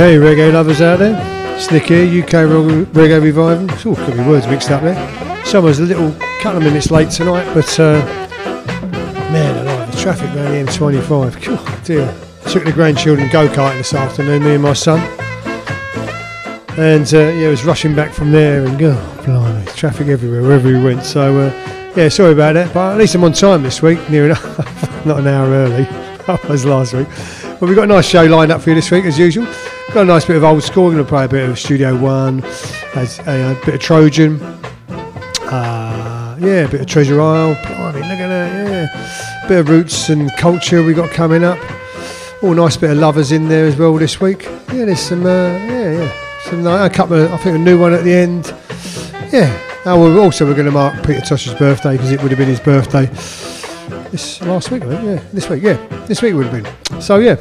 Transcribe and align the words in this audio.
Hey, 0.00 0.16
reggae 0.16 0.50
lovers 0.50 0.80
out 0.80 1.00
there. 1.00 1.60
Slick 1.60 1.82
here, 1.82 2.06
UK 2.06 2.30
Reggae 2.94 3.22
Revival. 3.22 3.68
It's 3.68 3.84
all 3.84 3.94
got 3.96 4.16
my 4.16 4.26
words 4.26 4.46
mixed 4.46 4.70
up 4.70 4.80
there. 4.80 5.44
Summer's 5.44 5.78
a 5.78 5.82
little 5.82 6.10
couple 6.40 6.56
of 6.56 6.62
minutes 6.62 6.90
late 6.90 7.10
tonight, 7.10 7.44
but 7.52 7.78
uh, 7.78 7.98
man 9.30 9.58
alive, 9.58 9.92
the 9.92 10.00
traffic 10.00 10.30
around 10.34 10.52
the 10.52 10.72
M25. 10.72 11.44
God 11.44 11.84
dear. 11.84 12.14
Took 12.48 12.64
the 12.64 12.72
grandchildren 12.72 13.28
go 13.28 13.46
karting 13.48 13.76
this 13.76 13.92
afternoon, 13.92 14.42
me 14.42 14.54
and 14.54 14.62
my 14.62 14.72
son. 14.72 15.00
And 16.78 17.12
uh, 17.12 17.18
yeah, 17.38 17.48
I 17.48 17.50
was 17.50 17.66
rushing 17.66 17.94
back 17.94 18.14
from 18.14 18.32
there 18.32 18.64
and 18.64 18.78
go, 18.78 18.94
oh, 18.96 19.22
blimey, 19.26 19.66
traffic 19.76 20.06
everywhere, 20.06 20.40
wherever 20.40 20.66
we 20.66 20.82
went. 20.82 21.04
So 21.04 21.40
uh, 21.40 21.92
yeah, 21.94 22.08
sorry 22.08 22.32
about 22.32 22.54
that, 22.54 22.72
but 22.72 22.92
at 22.92 22.96
least 22.96 23.16
I'm 23.16 23.24
on 23.24 23.34
time 23.34 23.62
this 23.62 23.82
week, 23.82 23.98
near 24.08 24.24
enough. 24.24 25.04
Not 25.04 25.18
an 25.18 25.26
hour 25.26 25.50
early. 25.50 25.84
that 26.26 26.42
was 26.48 26.64
last 26.64 26.94
week. 26.94 27.06
But 27.60 27.60
well, 27.60 27.68
we've 27.68 27.76
got 27.76 27.84
a 27.84 27.88
nice 27.88 28.08
show 28.08 28.24
lined 28.24 28.50
up 28.50 28.62
for 28.62 28.70
you 28.70 28.76
this 28.76 28.90
week, 28.90 29.04
as 29.04 29.18
usual. 29.18 29.46
Got 29.92 30.02
a 30.02 30.04
nice 30.04 30.24
bit 30.24 30.36
of 30.36 30.44
old 30.44 30.62
school. 30.62 30.84
We're 30.84 30.92
going 30.92 31.04
to 31.04 31.08
play 31.08 31.24
a 31.24 31.28
bit 31.28 31.50
of 31.50 31.58
Studio 31.58 31.98
One, 31.98 32.44
as 32.94 33.18
a, 33.26 33.56
a 33.56 33.64
bit 33.66 33.74
of 33.74 33.80
Trojan. 33.80 34.40
Uh, 34.40 36.38
yeah, 36.40 36.60
a 36.60 36.68
bit 36.68 36.82
of 36.82 36.86
Treasure 36.86 37.20
Isle. 37.20 37.54
Blimey, 37.66 37.98
look 37.98 38.20
at 38.20 38.28
that, 38.28 38.68
yeah. 38.70 39.48
Bit 39.48 39.58
of 39.58 39.68
roots 39.68 40.08
and 40.08 40.30
culture 40.38 40.84
we 40.84 40.94
got 40.94 41.10
coming 41.10 41.42
up. 41.42 41.58
All 42.40 42.54
nice 42.54 42.76
bit 42.76 42.90
of 42.90 42.98
lovers 42.98 43.32
in 43.32 43.48
there 43.48 43.66
as 43.66 43.74
well 43.76 43.92
this 43.96 44.20
week. 44.20 44.44
Yeah, 44.72 44.84
there's 44.84 45.00
some, 45.00 45.26
uh, 45.26 45.54
yeah, 45.54 45.90
yeah. 45.90 46.12
Some, 46.44 46.64
a 46.64 46.88
couple 46.88 47.16
of, 47.16 47.32
I 47.32 47.36
think 47.38 47.56
a 47.56 47.58
new 47.58 47.80
one 47.80 47.92
at 47.92 48.04
the 48.04 48.14
end. 48.14 48.54
Yeah. 49.32 49.52
Oh, 49.86 50.00
we're 50.00 50.20
also 50.20 50.46
we're 50.46 50.54
going 50.54 50.66
to 50.66 50.72
mark 50.72 51.04
Peter 51.04 51.20
Tosh's 51.20 51.54
birthday 51.54 51.96
because 51.96 52.12
it 52.12 52.22
would 52.22 52.30
have 52.30 52.38
been 52.38 52.48
his 52.48 52.60
birthday 52.60 53.06
this 54.12 54.40
last 54.42 54.70
week, 54.70 54.84
right? 54.84 55.02
Yeah, 55.02 55.22
this 55.32 55.48
week, 55.48 55.64
yeah. 55.64 55.84
This 56.06 56.22
week 56.22 56.34
would 56.34 56.46
have 56.46 56.62
been. 56.62 57.02
So, 57.02 57.16
yeah, 57.16 57.34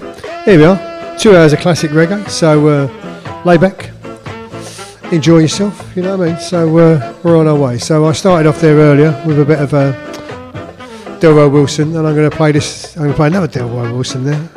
here 0.46 0.58
we 0.58 0.66
are. 0.66 0.89
Two 1.20 1.36
hours 1.36 1.52
of 1.52 1.60
classic 1.60 1.92
reggae. 1.92 2.30
So, 2.30 2.68
uh, 2.70 3.44
lay 3.44 3.58
back, 3.58 3.92
enjoy 5.12 5.40
yourself, 5.40 5.92
you 5.94 6.02
know 6.02 6.16
what 6.16 6.30
I 6.30 6.32
mean? 6.32 6.40
So, 6.40 6.78
uh, 6.78 7.14
we're 7.24 7.38
on 7.38 7.46
our 7.46 7.58
way. 7.58 7.78
So, 7.78 8.06
I 8.06 8.14
started 8.14 8.48
off 8.48 8.62
there 8.62 8.78
earlier 8.78 9.22
with 9.28 9.38
a 9.38 9.44
bit 9.44 9.60
of 9.60 9.74
uh, 9.74 9.92
Delroy 11.20 11.52
Wilson, 11.52 11.94
and 11.98 12.08
I'm 12.08 12.16
going 12.16 12.30
to 12.30 12.34
play 12.34 12.54
this, 12.54 12.96
I'm 12.96 13.04
going 13.04 13.12
to 13.12 13.18
play 13.18 13.28
another 13.28 13.50
Delroy 13.50 13.92
Wilson 13.92 14.24
there. 14.24 14.50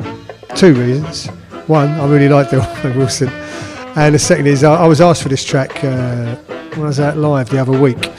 Two 0.55 0.73
reasons. 0.73 1.27
One, 1.67 1.89
I 1.89 2.07
really 2.07 2.29
like 2.29 2.47
Delroy 2.51 2.95
Wilson. 2.95 3.27
And 3.97 4.15
the 4.15 4.19
second 4.19 4.47
is, 4.47 4.63
I, 4.63 4.75
I 4.75 4.87
was 4.87 5.01
asked 5.01 5.21
for 5.21 5.29
this 5.29 5.43
track 5.43 5.83
uh, 5.83 6.35
when 6.35 6.83
I 6.83 6.87
was 6.87 6.99
out 7.01 7.17
live 7.17 7.49
the 7.49 7.59
other 7.59 7.77
week. 7.77 8.09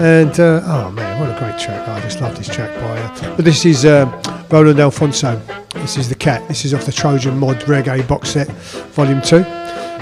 And 0.00 0.38
uh, 0.40 0.60
oh 0.64 0.90
man, 0.90 1.20
what 1.20 1.30
a 1.30 1.38
great 1.38 1.58
track! 1.58 1.88
I 1.88 2.00
just 2.00 2.20
love 2.20 2.36
this 2.36 2.48
track 2.48 2.74
by. 2.80 2.98
Uh, 3.00 3.36
but 3.36 3.44
this 3.44 3.64
is 3.64 3.84
uh, 3.84 4.04
Roland 4.50 4.80
Alphonso. 4.80 5.40
This 5.86 5.98
is 5.98 6.08
the 6.08 6.16
cat. 6.16 6.42
This 6.48 6.64
is 6.64 6.74
off 6.74 6.84
the 6.84 6.90
Trojan 6.90 7.38
Mod 7.38 7.58
Reggae 7.60 8.04
box 8.08 8.30
set, 8.30 8.48
Volume 8.96 9.22
Two. 9.22 9.44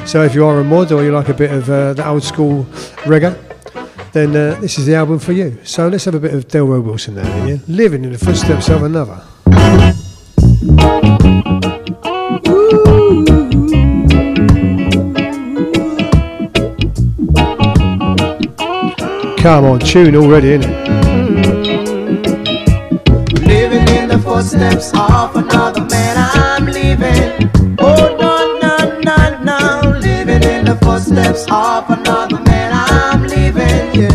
So 0.06 0.22
if 0.22 0.34
you 0.34 0.46
are 0.46 0.60
a 0.60 0.64
mod 0.64 0.90
or 0.92 1.04
you 1.04 1.12
like 1.12 1.28
a 1.28 1.34
bit 1.34 1.52
of 1.52 1.68
uh, 1.68 1.92
the 1.92 2.08
old 2.08 2.22
school 2.22 2.64
reggae, 3.04 3.36
then 4.12 4.30
uh, 4.30 4.58
this 4.62 4.78
is 4.78 4.86
the 4.86 4.94
album 4.94 5.18
for 5.18 5.32
you. 5.32 5.58
So 5.62 5.88
let's 5.88 6.06
have 6.06 6.14
a 6.14 6.20
bit 6.20 6.32
of 6.32 6.48
Delroy 6.48 6.82
Wilson 6.82 7.16
now, 7.16 7.44
yeah? 7.44 7.58
Living 7.68 8.02
in 8.02 8.12
the 8.12 8.18
footsteps 8.18 8.70
of 8.70 8.82
another. 8.82 9.22
Come 19.42 19.64
on, 19.66 19.80
tune 19.80 20.16
already, 20.16 20.56
innit? 20.56 21.13
Footsteps 24.44 24.92
of 24.92 25.36
another 25.36 25.80
man, 25.86 26.16
I'm 26.18 26.66
leaving. 26.66 27.50
Oh, 27.78 28.14
no, 28.20 28.58
no, 28.60 29.00
no, 29.00 29.42
no. 29.42 29.98
Living 29.98 30.42
in 30.42 30.66
the 30.66 30.76
footsteps 30.82 31.46
of 31.50 31.88
another 31.88 32.38
man, 32.40 32.70
I'm 32.74 33.22
living. 33.22 33.94
Yeah. 33.94 34.12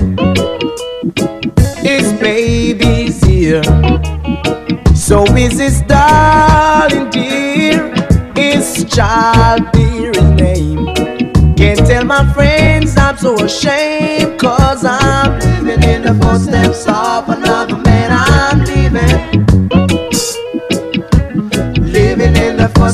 His 1.81 2.13
baby's 2.19 3.19
here. 3.23 3.63
So 4.93 5.23
is 5.35 5.57
his 5.57 5.81
darling 5.81 7.09
dear. 7.09 7.91
His 8.35 8.85
child 8.85 9.71
dear 9.71 10.11
name. 10.35 10.93
Can't 11.55 11.79
tell 11.79 12.05
my 12.05 12.31
friends 12.33 12.95
I'm 12.95 13.17
so 13.17 13.35
ashamed 13.35 14.39
Cause 14.39 14.85
I'm 14.85 15.39
living 15.39 15.83
in 15.83 16.03
the 16.03 16.13
footsteps 16.23 16.68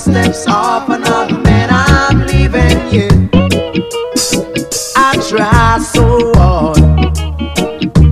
in 0.07 0.13
the 0.13 0.23
footsteps 0.23 0.45
of 0.47 0.89
another 0.89 1.39
man 1.41 1.69
I'm 1.71 2.27
leaving 2.27 2.93
you. 2.93 3.29
I 4.95 5.15
try 5.29 5.79
so 5.79 6.31
hard 6.35 6.77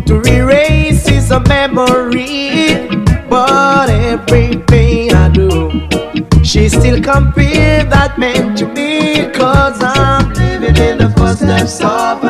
To 0.07 0.22
erase 0.28 1.07
his 1.07 1.30
memory 1.48 2.88
But 3.30 3.90
everything 3.90 5.13
I 5.13 5.30
do 5.30 5.88
She 6.44 6.69
still 6.69 7.01
compare 7.01 7.84
that 7.86 8.18
man 8.18 8.56
to 8.56 8.68
me 8.68 9.30
Cause 9.31 9.81
I'm 9.81 10.34
living 10.34 10.78
in 10.78 10.98
the 10.98 11.10
footsteps 11.18 11.82
of 11.82 12.23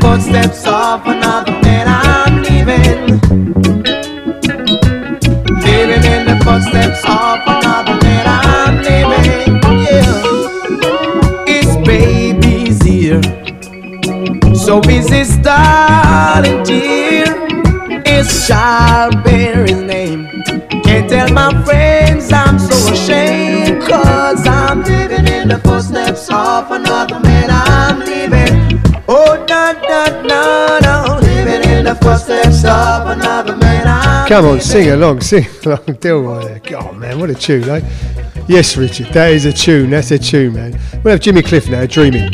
footsteps 0.00 0.61
Come 34.32 34.46
on, 34.46 34.60
sing 34.62 34.88
along, 34.88 35.20
sing 35.20 35.44
along, 35.66 35.84
Delroy 36.00 36.44
there. 36.44 36.58
God, 36.60 36.96
man, 36.96 37.20
what 37.20 37.28
a 37.28 37.34
tune, 37.34 37.68
eh? 37.68 37.86
Yes, 38.48 38.78
Richard, 38.78 39.08
that 39.08 39.30
is 39.30 39.44
a 39.44 39.52
tune, 39.52 39.90
that's 39.90 40.10
a 40.10 40.18
tune, 40.18 40.54
man. 40.54 40.80
We'll 41.04 41.12
have 41.12 41.20
Jimmy 41.20 41.42
Cliff 41.42 41.68
now. 41.68 41.84
Dreaming 41.84 42.32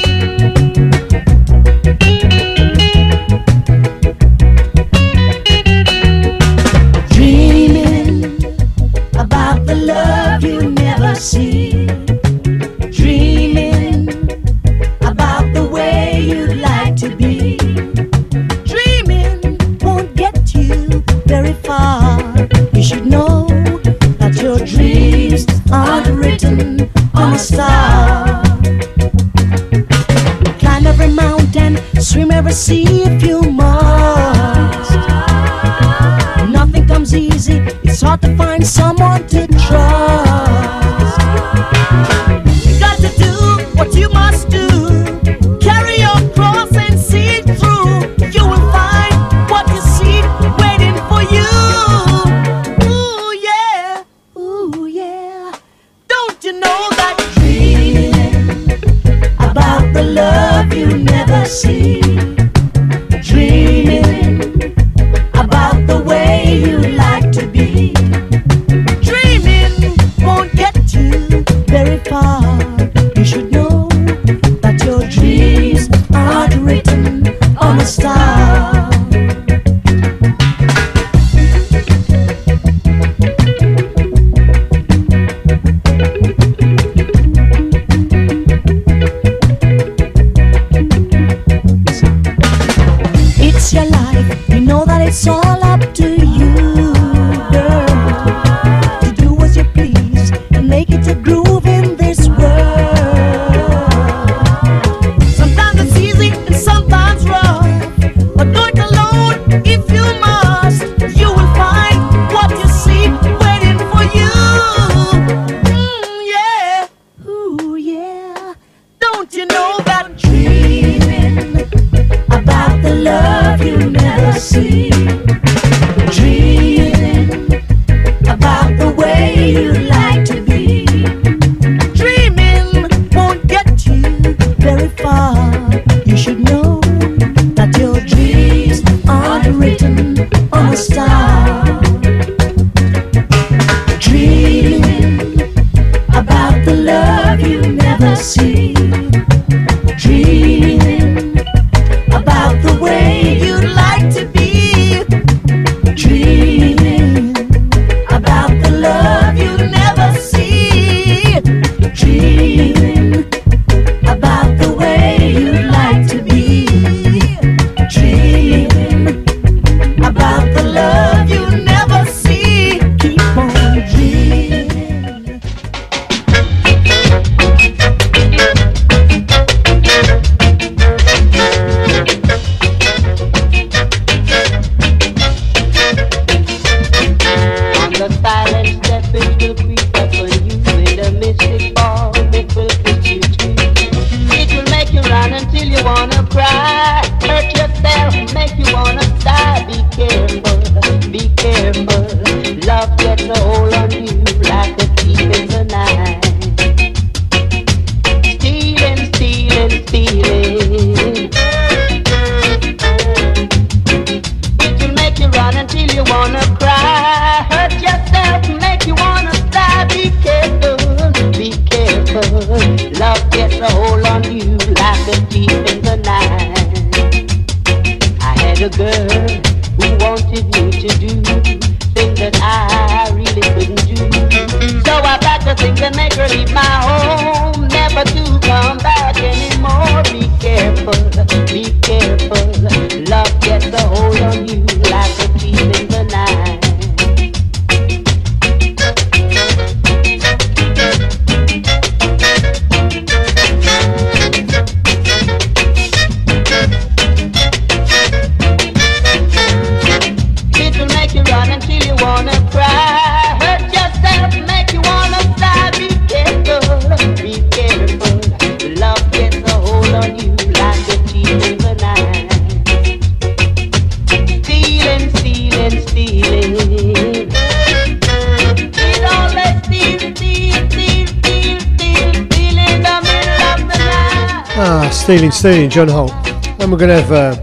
Stealing 285.08 285.30
Stealing, 285.30 285.70
John 285.70 285.88
Holt. 285.88 286.12
And 286.60 286.70
we're 286.70 286.76
going 286.76 286.90
to 286.90 287.00
have 287.00 287.10
uh, 287.10 287.34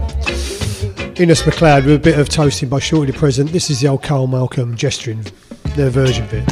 Enos 1.20 1.42
McLeod 1.42 1.84
with 1.84 1.96
a 1.96 1.98
bit 1.98 2.16
of 2.16 2.28
toasting 2.28 2.68
by 2.68 2.78
Shorty 2.78 3.10
the 3.10 3.18
President. 3.18 3.52
This 3.52 3.70
is 3.70 3.80
the 3.80 3.88
old 3.88 4.04
Carl 4.04 4.28
Malcolm 4.28 4.76
Jestering, 4.76 5.26
their 5.74 5.90
version 5.90 6.22
of 6.26 6.32
it. 6.32 6.44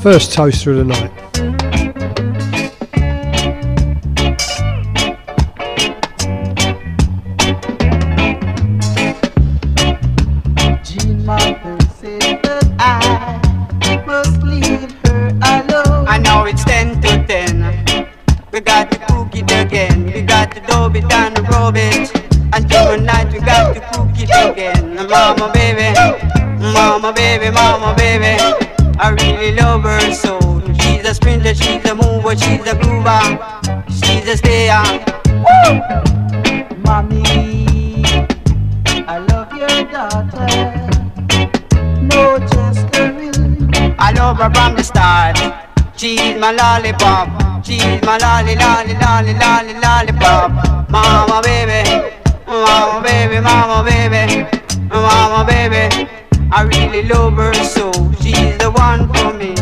First 0.00 0.32
toaster 0.32 0.70
of 0.70 0.76
the 0.76 0.84
night. 0.84 1.25
Lollipop. 46.56 47.64
She's 47.64 48.00
my 48.02 48.18
lolly, 48.18 48.54
lolly, 48.56 48.94
lolly, 48.94 49.34
lolly, 49.34 49.74
lollipop. 49.74 50.88
Mama, 50.90 51.40
baby, 51.42 52.14
mama, 52.46 53.02
baby, 53.02 53.40
mama, 53.40 53.84
baby, 53.84 54.46
mama, 54.88 55.44
baby. 55.44 56.08
I 56.52 56.62
really 56.62 57.02
love 57.02 57.34
her 57.34 57.54
so. 57.54 57.90
She's 58.20 58.56
the 58.58 58.70
one 58.70 59.12
for 59.12 59.32
me. 59.34 59.55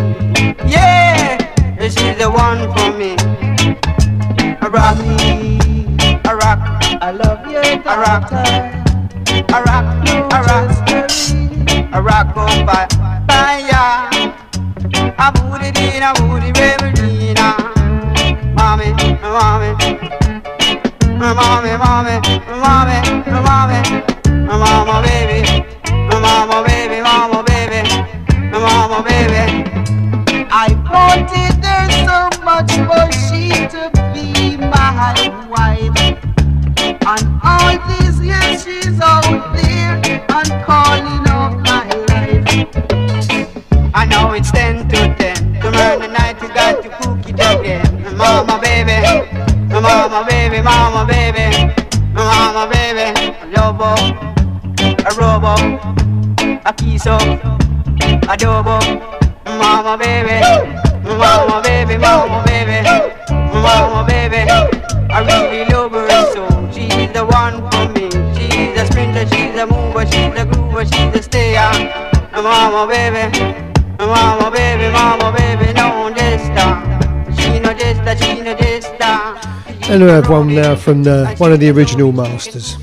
And 79.94 80.02
we 80.02 80.08
have 80.08 80.28
one 80.28 80.52
now 80.52 80.74
from 80.74 81.04
the, 81.04 81.32
one 81.38 81.52
of 81.52 81.60
the 81.60 81.70
original 81.70 82.10
masters, 82.10 82.76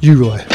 U-Roy. 0.00 0.49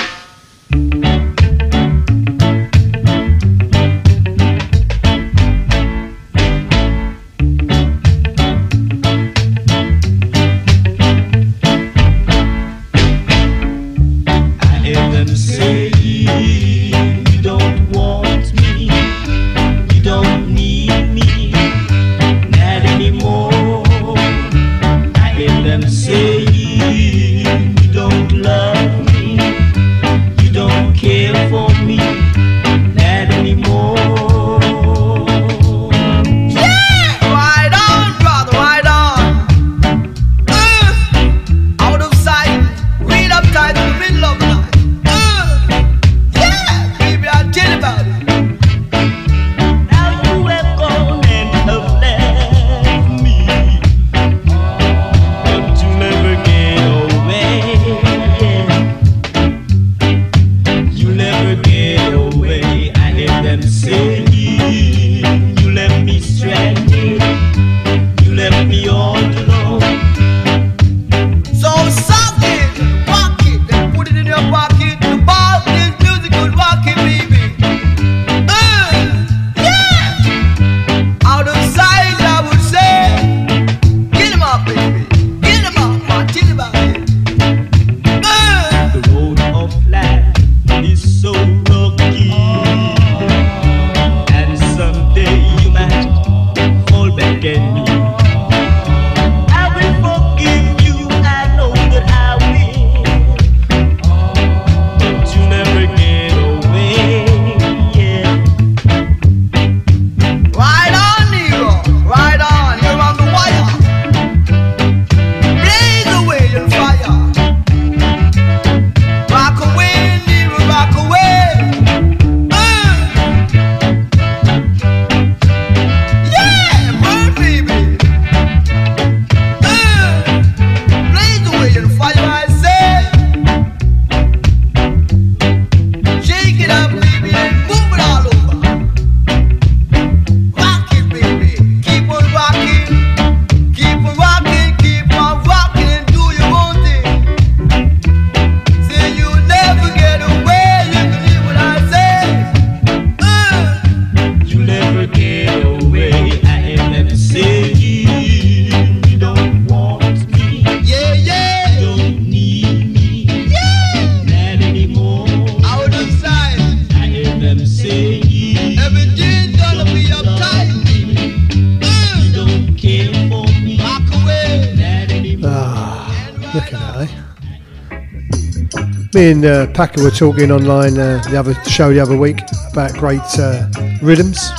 and 179.45 179.69
uh, 179.69 179.73
Packer 179.73 180.01
were 180.01 180.11
talking 180.11 180.51
online 180.51 180.97
uh, 180.97 181.21
the 181.29 181.37
other 181.37 181.53
show 181.65 181.91
the 181.93 181.99
other 181.99 182.17
week 182.17 182.39
about 182.71 182.93
great 182.93 183.21
uh, 183.37 183.67
rhythms, 184.01 184.49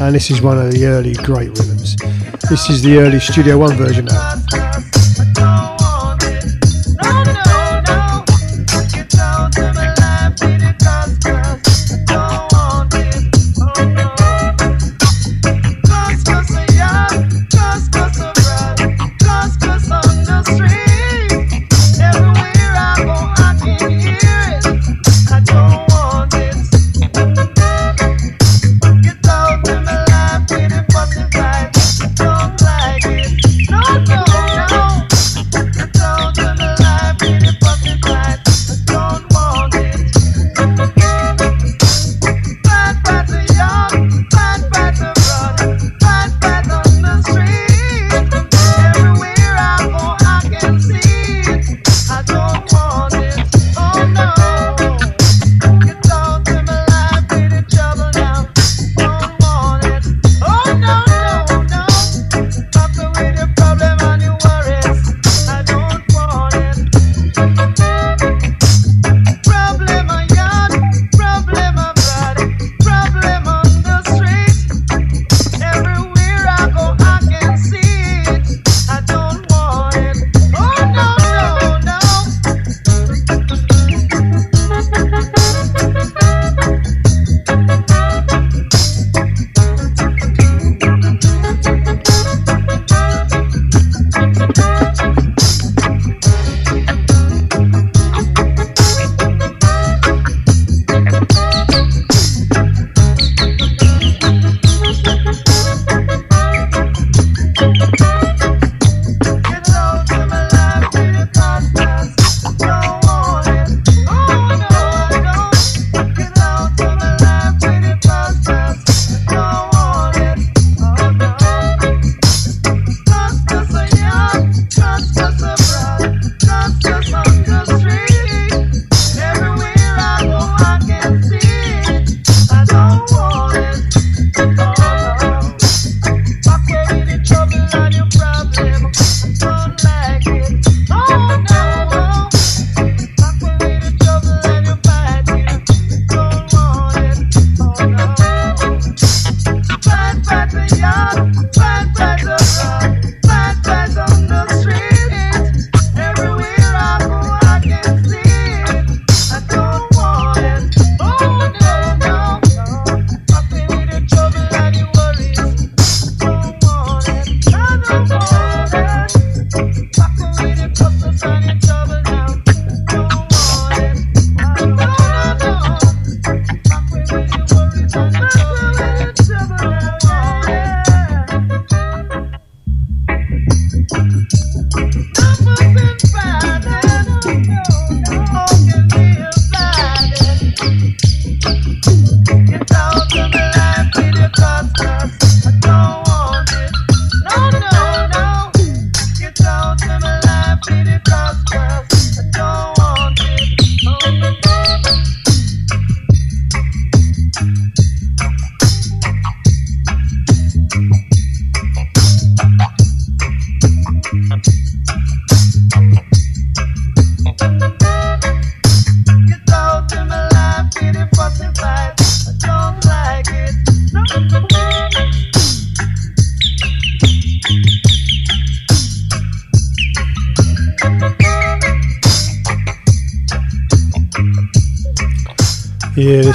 and 0.00 0.14
this 0.14 0.30
is 0.30 0.40
one 0.42 0.58
of 0.58 0.72
the 0.72 0.86
early 0.86 1.14
great 1.14 1.50
rhythms. 1.50 1.96
This 2.48 2.68
is 2.70 2.82
the 2.82 2.98
early 2.98 3.20
Studio 3.20 3.58
One 3.58 3.76
version 3.76 4.06
now. 4.06 4.33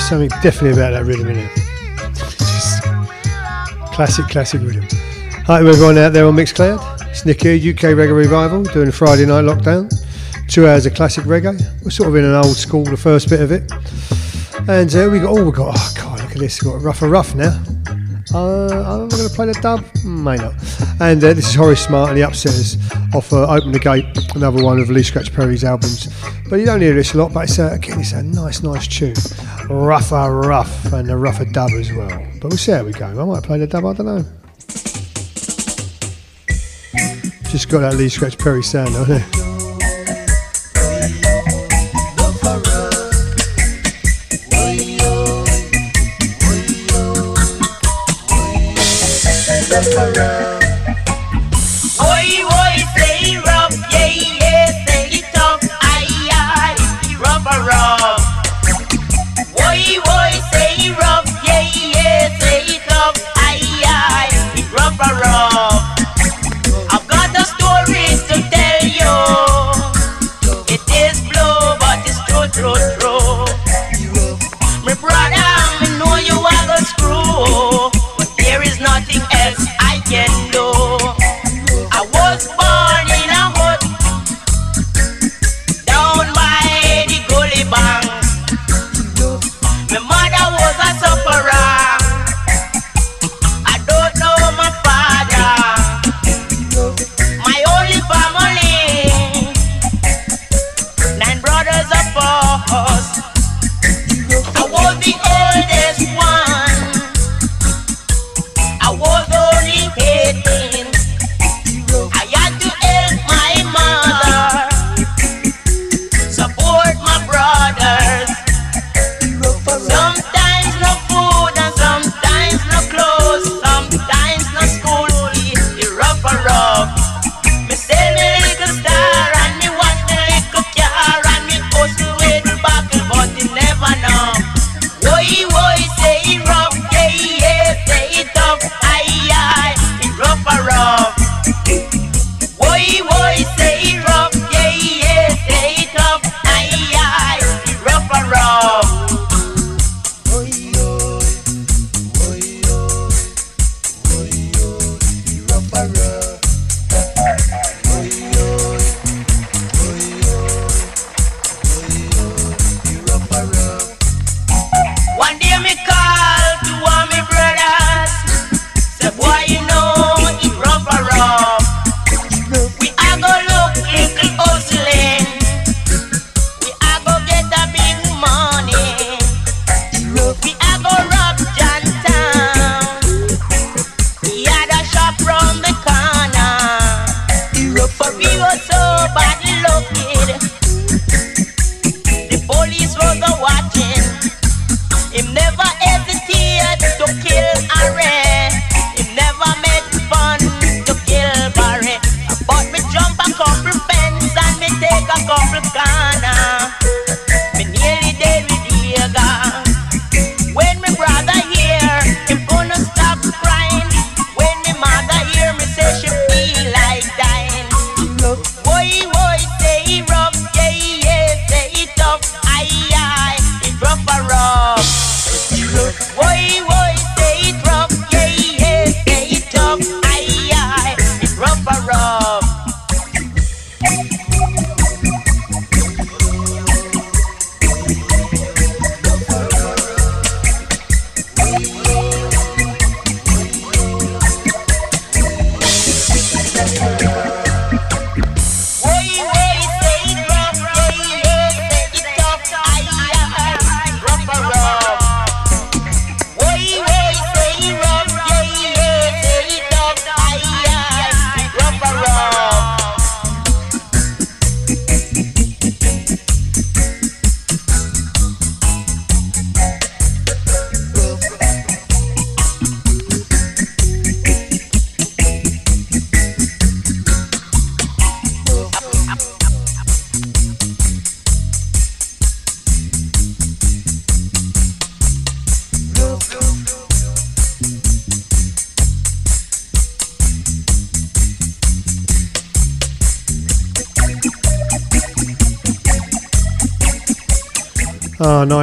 Something 0.09 0.29
definitely 0.41 0.71
about 0.71 0.89
that 0.89 1.05
rhythm 1.05 1.27
in 1.27 1.37
it. 1.37 1.51
Classic, 3.93 4.25
classic 4.25 4.59
rhythm. 4.61 4.83
Hi 5.45 5.59
everyone 5.59 5.99
out 5.99 6.13
there 6.13 6.25
on 6.25 6.33
Mixcloud. 6.33 6.79
It's 7.11 7.27
Nick 7.27 7.43
here, 7.43 7.53
UK 7.53 7.93
Reggae 7.93 8.17
Revival, 8.17 8.63
doing 8.63 8.87
a 8.87 8.91
Friday 8.91 9.27
night 9.27 9.43
lockdown. 9.43 9.87
Two 10.47 10.67
hours 10.67 10.87
of 10.87 10.95
classic 10.95 11.25
reggae. 11.25 11.61
We're 11.83 11.91
sort 11.91 12.09
of 12.09 12.15
in 12.15 12.25
an 12.25 12.33
old 12.33 12.55
school, 12.55 12.85
the 12.85 12.97
first 12.97 13.29
bit 13.29 13.39
of 13.39 13.51
it. 13.51 13.71
And 14.67 14.95
uh, 14.95 15.09
we 15.11 15.19
got, 15.19 15.37
oh, 15.37 15.45
we 15.45 15.51
got, 15.51 15.75
oh, 15.77 15.93
God, 15.95 16.21
look 16.21 16.31
at 16.31 16.39
this. 16.39 16.63
We've 16.63 16.73
got 16.73 16.81
Rougher 16.81 17.07
Rough 17.07 17.35
now. 17.35 17.61
Uh, 18.33 18.67
I'm 18.67 19.09
going 19.09 19.29
to 19.29 19.35
play 19.35 19.45
the 19.45 19.59
dub, 19.61 19.85
may 20.03 20.37
not. 20.37 20.55
And 20.99 21.23
uh, 21.23 21.33
this 21.33 21.49
is 21.49 21.53
Horace 21.53 21.85
Smart 21.85 22.09
and 22.09 22.17
the 22.17 22.23
Upsetters 22.23 22.79
off 23.13 23.31
uh, 23.31 23.47
Open 23.47 23.71
the 23.71 23.79
Gate, 23.79 24.05
another 24.35 24.63
one 24.63 24.79
of 24.79 24.89
Lee 24.89 25.03
Scratch 25.03 25.31
Perry's 25.31 25.63
albums. 25.63 26.07
But 26.49 26.55
you 26.55 26.65
don't 26.65 26.81
hear 26.81 26.95
this 26.95 27.13
a 27.13 27.19
lot, 27.19 27.31
but 27.31 27.43
it's, 27.43 27.59
uh, 27.59 27.69
again, 27.73 27.99
it's 27.99 28.13
a 28.13 28.23
nice, 28.23 28.63
nice 28.63 28.87
tune. 28.87 29.13
Rougher 29.69 30.41
Rough 30.41 30.91
and 30.91 31.07
the 31.07 31.15
Rougher 31.15 31.45
dub 31.45 31.69
as 31.71 31.93
well. 31.93 32.09
But 32.41 32.49
we'll 32.49 32.57
see 32.57 32.71
how 32.71 32.83
we 32.83 32.91
go. 32.91 33.05
I 33.05 33.23
might 33.23 33.43
play 33.43 33.59
the 33.59 33.67
dub, 33.67 33.85
I 33.85 33.93
don't 33.93 34.05
know. 34.05 34.25
Just 37.51 37.69
got 37.69 37.79
that 37.79 37.95
Lee 37.95 38.09
Scratch 38.09 38.37
Perry 38.37 38.63
sound 38.63 38.95
on 38.95 39.11
it. 39.11 39.39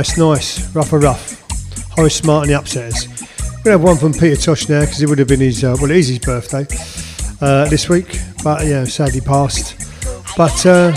Nice, 0.07 0.19
nice. 0.19 0.75
Rough 0.75 0.93
or 0.93 1.01
rough. 1.01 1.91
Horace 1.91 2.15
Smart 2.15 2.47
and 2.47 2.55
the 2.55 2.61
Upsetters. 2.61 3.65
We 3.65 3.73
have 3.73 3.83
one 3.83 3.97
from 3.97 4.13
Peter 4.13 4.37
Tosh 4.37 4.69
now 4.69 4.81
because 4.81 5.03
it 5.03 5.09
would 5.09 5.19
have 5.19 5.27
been 5.27 5.41
his, 5.41 5.65
uh, 5.65 5.75
well, 5.81 5.91
it 5.91 5.97
is 5.97 6.09
his 6.09 6.19
birthday 6.21 6.65
uh, 7.41 7.69
this 7.69 7.89
week, 7.89 8.21
but 8.45 8.65
yeah, 8.65 8.85
sadly 8.85 9.21
passed. 9.21 9.75
But 10.37 10.65
uh, 10.65 10.93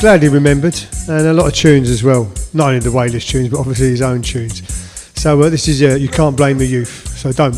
glad 0.00 0.22
he 0.22 0.28
remembered, 0.28 0.78
and 1.08 1.26
a 1.26 1.32
lot 1.32 1.48
of 1.48 1.54
tunes 1.54 1.90
as 1.90 2.04
well. 2.04 2.30
Not 2.54 2.68
only 2.68 2.78
the 2.78 2.92
Wailers 2.92 3.26
tunes, 3.26 3.48
but 3.48 3.58
obviously 3.58 3.88
his 3.88 4.02
own 4.02 4.22
tunes. 4.22 4.62
So 5.20 5.42
uh, 5.42 5.48
this 5.48 5.66
is, 5.66 5.82
uh, 5.82 5.96
you 5.96 6.08
can't 6.08 6.36
blame 6.36 6.58
the 6.58 6.66
youth, 6.66 7.08
so 7.16 7.32
don't. 7.32 7.56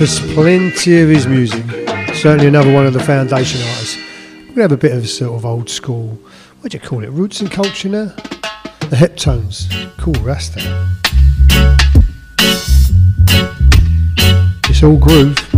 There's 0.00 0.18
plenty 0.32 1.02
of 1.02 1.10
his 1.10 1.26
music. 1.26 1.62
Certainly 2.14 2.46
another 2.46 2.72
one 2.72 2.86
of 2.86 2.94
the 2.94 3.00
foundation 3.00 3.60
artists. 3.60 3.98
We're 4.32 4.46
gonna 4.46 4.62
have 4.62 4.72
a 4.72 4.78
bit 4.78 4.92
of 4.92 5.06
sort 5.06 5.36
of 5.36 5.44
old 5.44 5.68
school. 5.68 6.18
What 6.62 6.72
do 6.72 6.78
you 6.78 6.80
call 6.80 7.04
it? 7.04 7.10
Roots 7.10 7.42
and 7.42 7.50
culture 7.50 7.90
now. 7.90 8.06
The 8.88 8.96
Heptones. 8.96 9.68
Cool 9.98 10.14
Rasta. 10.24 10.88
It's 14.70 14.82
all 14.82 14.96
groove. 14.96 15.49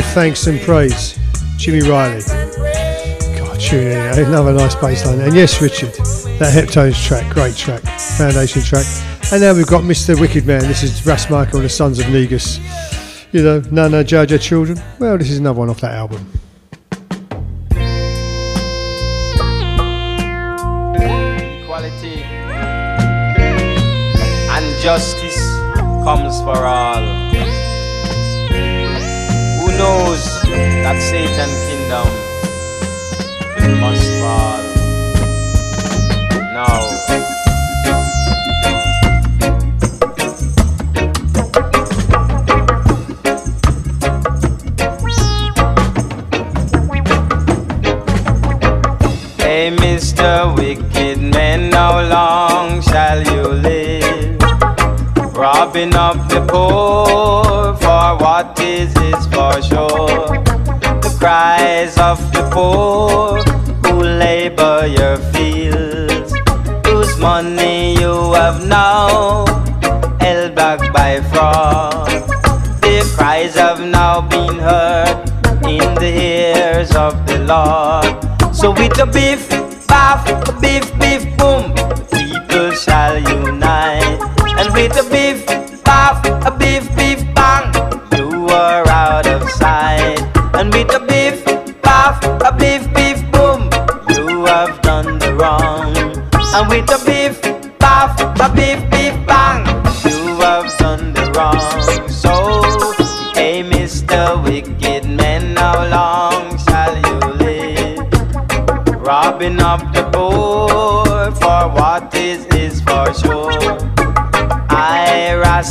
Thanks 0.00 0.46
and 0.46 0.60
praise. 0.60 1.18
Jimmy 1.56 1.88
Riley. 1.88 2.22
God, 3.38 3.60
tune 3.60 3.86
in. 3.86 4.26
Another 4.26 4.52
nice 4.52 4.74
bass 4.74 5.06
line. 5.06 5.20
And 5.20 5.34
yes, 5.34 5.62
Richard, 5.62 5.92
that 6.38 6.52
Heptones 6.52 7.02
track, 7.04 7.32
great 7.32 7.56
track, 7.56 7.82
foundation 7.82 8.62
track. 8.62 8.84
And 9.32 9.42
now 9.42 9.54
we've 9.54 9.66
got 9.66 9.82
Mr. 9.84 10.18
Wicked 10.20 10.46
Man. 10.46 10.60
This 10.60 10.82
is 10.82 11.04
Ras 11.06 11.30
Michael 11.30 11.56
and 11.56 11.64
the 11.64 11.68
Sons 11.68 11.98
of 11.98 12.08
Negus. 12.10 12.58
You 13.32 13.42
know, 13.42 13.60
Nana 13.70 14.04
Jaja 14.04 14.40
Children. 14.40 14.80
Well, 14.98 15.18
this 15.18 15.30
is 15.30 15.38
another 15.38 15.58
one 15.58 15.70
off 15.70 15.80
that 15.80 15.94
album. 15.94 16.30
equality 21.76 22.22
and 24.50 24.82
justice 24.82 25.36
comes 26.04 26.40
for 26.40 26.56
all. 26.56 27.25
Knows 29.78 30.24
that 30.42 30.98
Satan's 31.02 31.60
kingdom 31.68 32.08
must 33.78 34.08
fall? 34.22 34.62
Now. 36.56 36.80
Hey, 49.38 49.76
Mr. 49.76 50.56
Wicked 50.56 51.18
Man, 51.20 51.70
how 51.72 52.00
long 52.00 52.80
shall 52.80 53.22
you 53.22 53.42
live? 53.42 54.40
Robbing 55.34 55.94
up 55.94 56.16
the 56.30 56.40
poor, 56.48 57.76
for 57.76 58.16
what 58.24 58.58
is 58.58 58.94
this 58.94 59.25
for 59.56 59.62
sure? 59.62 60.28
The 61.00 61.16
cries 61.18 61.96
of 61.98 62.18
the 62.32 62.48
poor 62.52 63.42
who 63.84 64.02
labor 64.02 64.86
your 64.86 65.16
fields, 65.32 66.32
whose 66.86 67.16
money 67.18 67.94
you 67.98 68.32
have 68.34 68.66
now 68.66 69.46
held 70.20 70.54
back 70.54 70.80
by 70.92 71.20
fraud. 71.32 72.08
Their 72.82 73.04
cries 73.16 73.54
have 73.54 73.80
now 73.80 74.20
been 74.20 74.58
heard 74.58 75.16
in 75.64 75.94
the 75.94 76.12
ears 76.32 76.94
of 76.94 77.26
the 77.26 77.38
Lord. 77.52 78.54
So 78.54 78.70
with 78.72 78.98
a 78.98 79.06
beef, 79.06 79.48
baff, 79.88 80.22
beef, 80.60 80.86
beef, 81.00 81.22
boom, 81.38 81.72
people 82.12 82.70
shall 82.72 83.16
unite. 83.18 84.20
And 84.58 84.72
with 84.74 84.96
a 84.96 85.08
beef, 85.10 85.25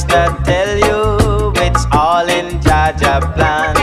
Rasta 0.10 0.44
tell 0.44 0.78
you 0.78 1.54
it's 1.64 1.86
all 1.92 2.28
in 2.28 2.60
Jaja 2.60 3.34
plan 3.34 3.76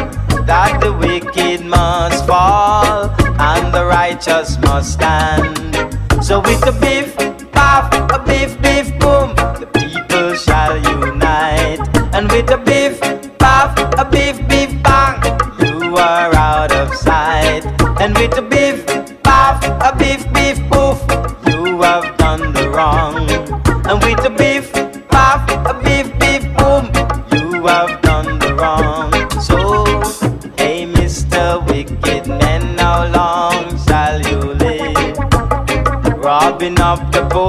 that 0.47 0.81
the 0.81 0.93
wicked 0.93 1.65
must 1.65 2.27
fall 2.27 3.11
and 3.41 3.75
the 3.75 3.85
righteous 3.85 4.59
must 4.59 4.95
stand. 4.95 5.57
So 6.25 6.41
with 6.41 6.61
the 6.61 6.73
beef, 6.81 7.02
Up 36.93 37.01
the 37.11 37.27
poor 37.31 37.42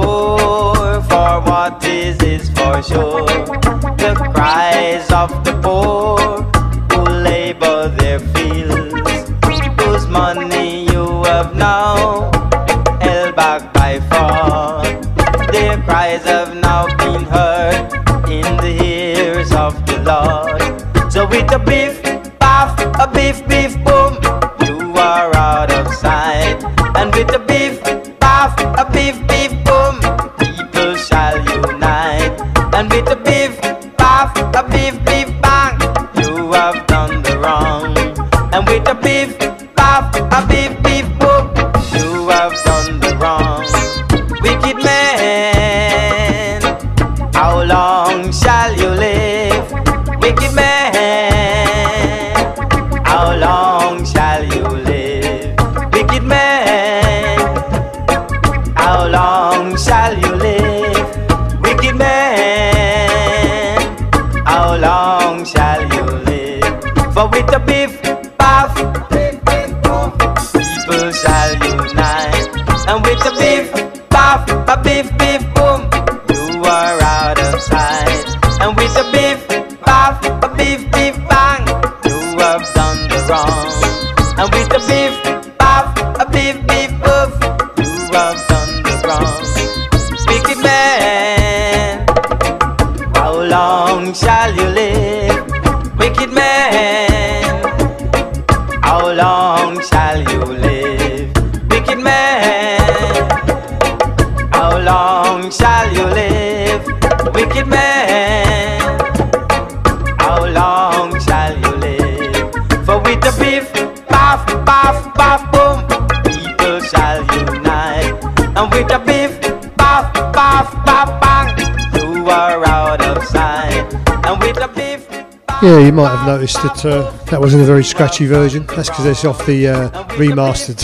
Yeah, 125.64 125.78
you 125.78 125.92
might 125.92 126.14
have 126.14 126.26
noticed 126.26 126.56
that 126.56 126.84
uh, 126.84 127.10
that 127.30 127.40
wasn't 127.40 127.62
a 127.62 127.64
very 127.64 127.82
scratchy 127.82 128.26
version. 128.26 128.66
That's 128.66 128.90
because 128.90 129.06
it's 129.06 129.24
off 129.24 129.46
the 129.46 129.68
uh, 129.68 129.88
remastered 130.08 130.78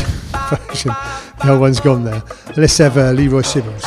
version. 0.68 0.92
The 1.42 1.50
old 1.50 1.60
one's 1.60 1.80
gone 1.80 2.02
there. 2.02 2.22
Let's 2.56 2.78
have 2.78 2.96
uh, 2.96 3.10
Leroy 3.10 3.42
Sibbles. 3.42 3.84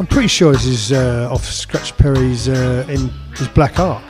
I'm 0.00 0.08
pretty 0.08 0.26
sure 0.26 0.52
this 0.54 0.66
is 0.66 0.90
uh, 0.90 1.28
off 1.30 1.44
Scratch 1.44 1.96
Perry's 1.96 2.48
uh, 2.48 2.84
in 2.88 3.10
his 3.36 3.46
Black 3.46 3.78
Ark, 3.78 4.02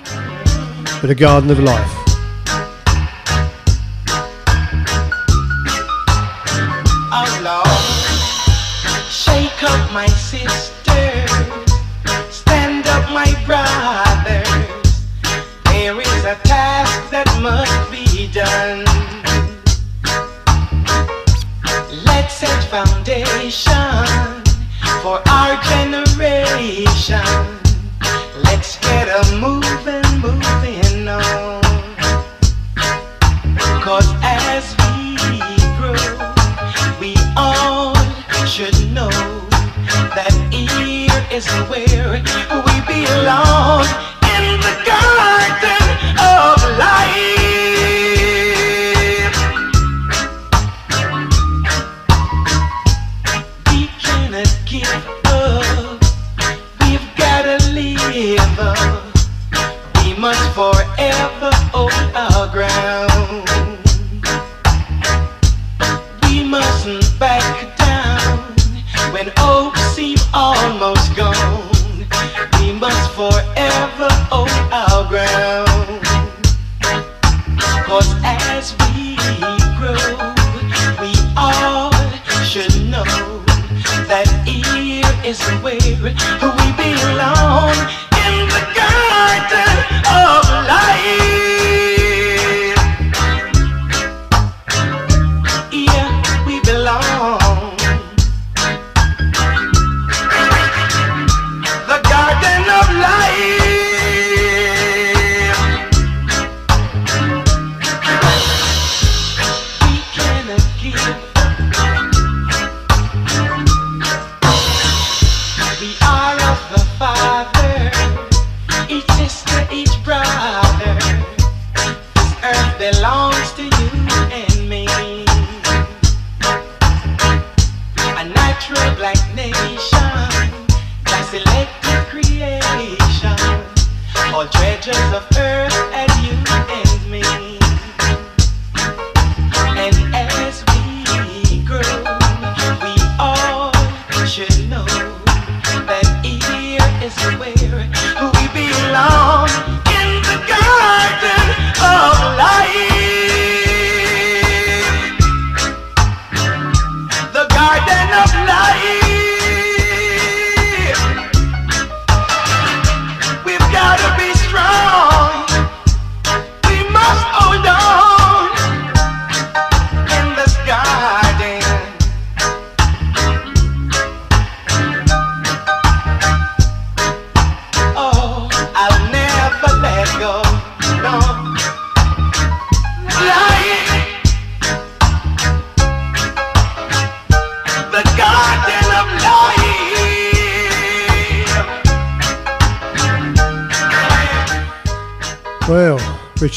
with 1.03 1.11
a 1.11 1.15
Garden 1.15 1.51
of 1.51 1.59
Life. 1.59 2.06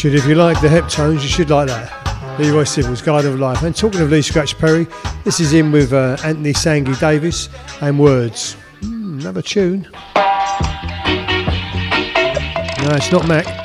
if 0.05 0.25
you 0.25 0.35
like 0.35 0.61
the 0.61 0.67
heptones, 0.69 1.21
you 1.21 1.27
should 1.27 1.49
like 1.49 1.67
that. 1.67 2.37
Leroy 2.39 2.63
Sibbles 2.63 3.03
Guide 3.03 3.25
of 3.25 3.37
Life. 3.37 3.63
And 3.63 3.75
talking 3.75 3.99
of 3.99 4.09
Lee 4.09 4.21
Scratch 4.21 4.57
Perry, 4.57 4.87
this 5.25 5.41
is 5.41 5.51
in 5.51 5.73
with 5.73 5.91
uh, 5.91 6.15
Anthony 6.23 6.53
Sangie 6.53 6.97
Davis 6.99 7.49
and 7.81 7.99
Words. 7.99 8.55
Mm, 8.81 9.19
another 9.19 9.41
tune. 9.41 9.81
No, 12.81 12.95
it's 12.95 13.11
not 13.11 13.27
Mac. 13.27 13.58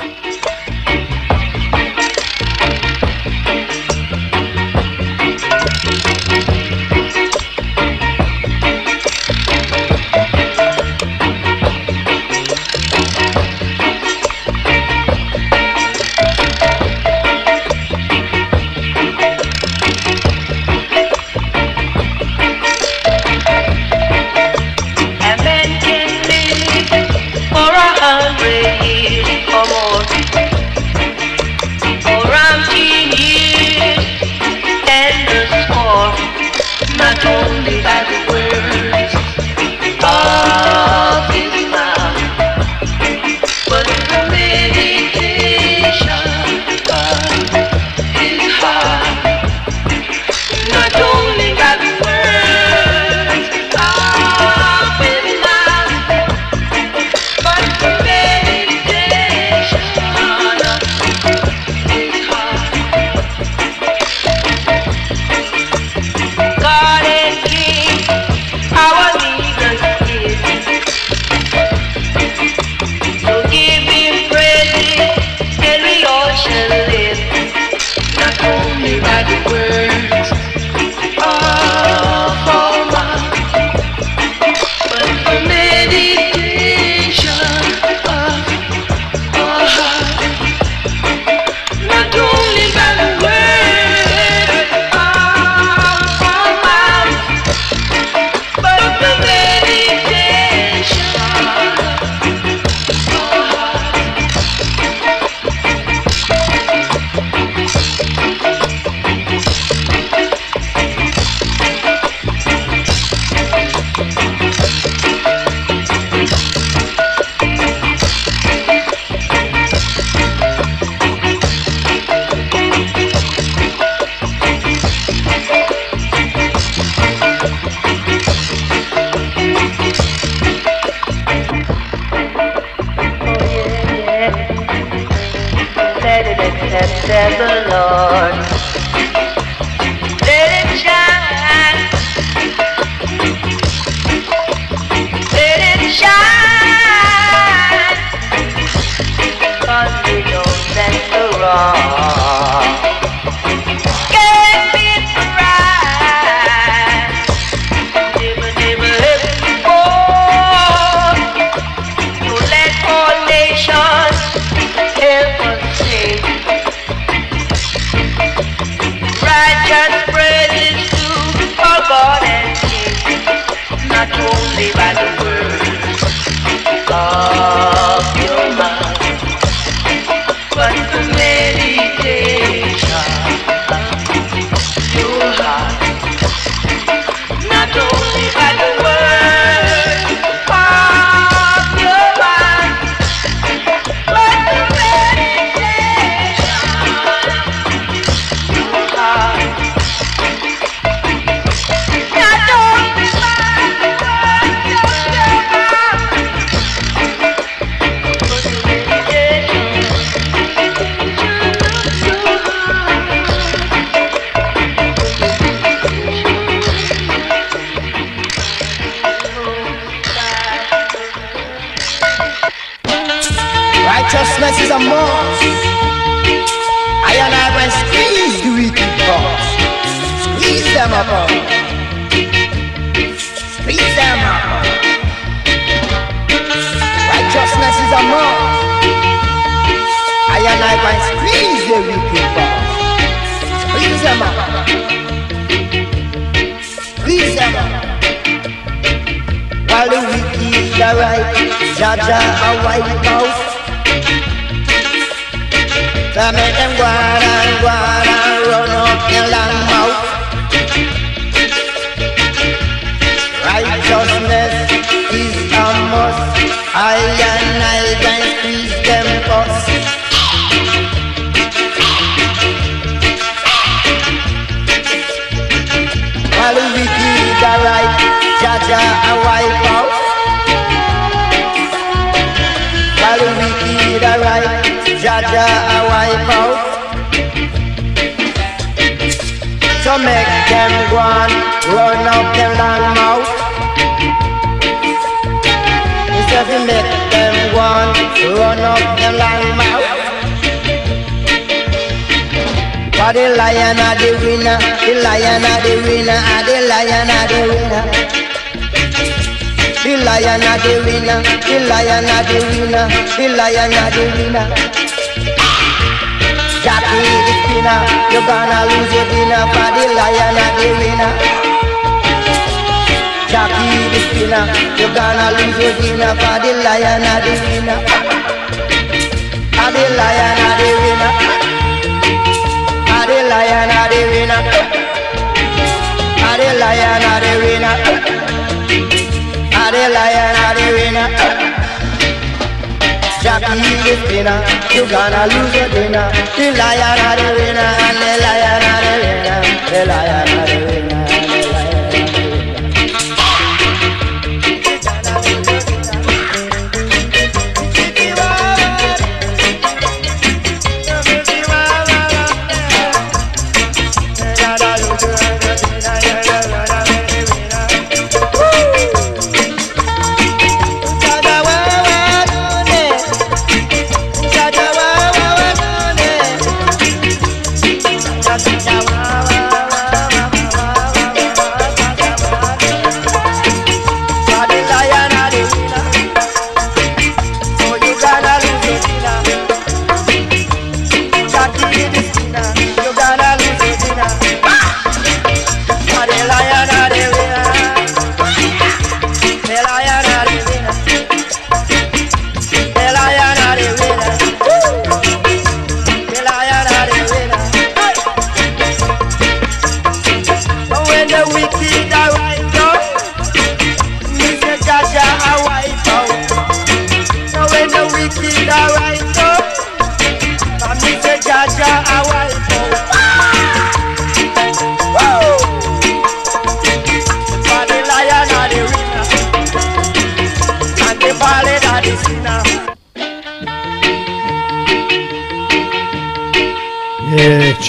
Jackie 343.44 343.76
the 343.84 343.94
spinner, 344.00 344.40
you 344.72 344.88
gonna 344.88 345.28
lose 345.28 345.54
your 345.54 345.68
dinner. 345.68 346.08
The 346.36 346.46
lion 346.56 346.96
the 347.20 347.28
winner, 347.36 347.70
and 347.84 347.96
the 348.00 348.12
lion 348.24 348.64
the 348.84 348.94
winner. 349.04 349.40
The 349.68 349.80
the 349.84 350.64
winner, 350.64 350.83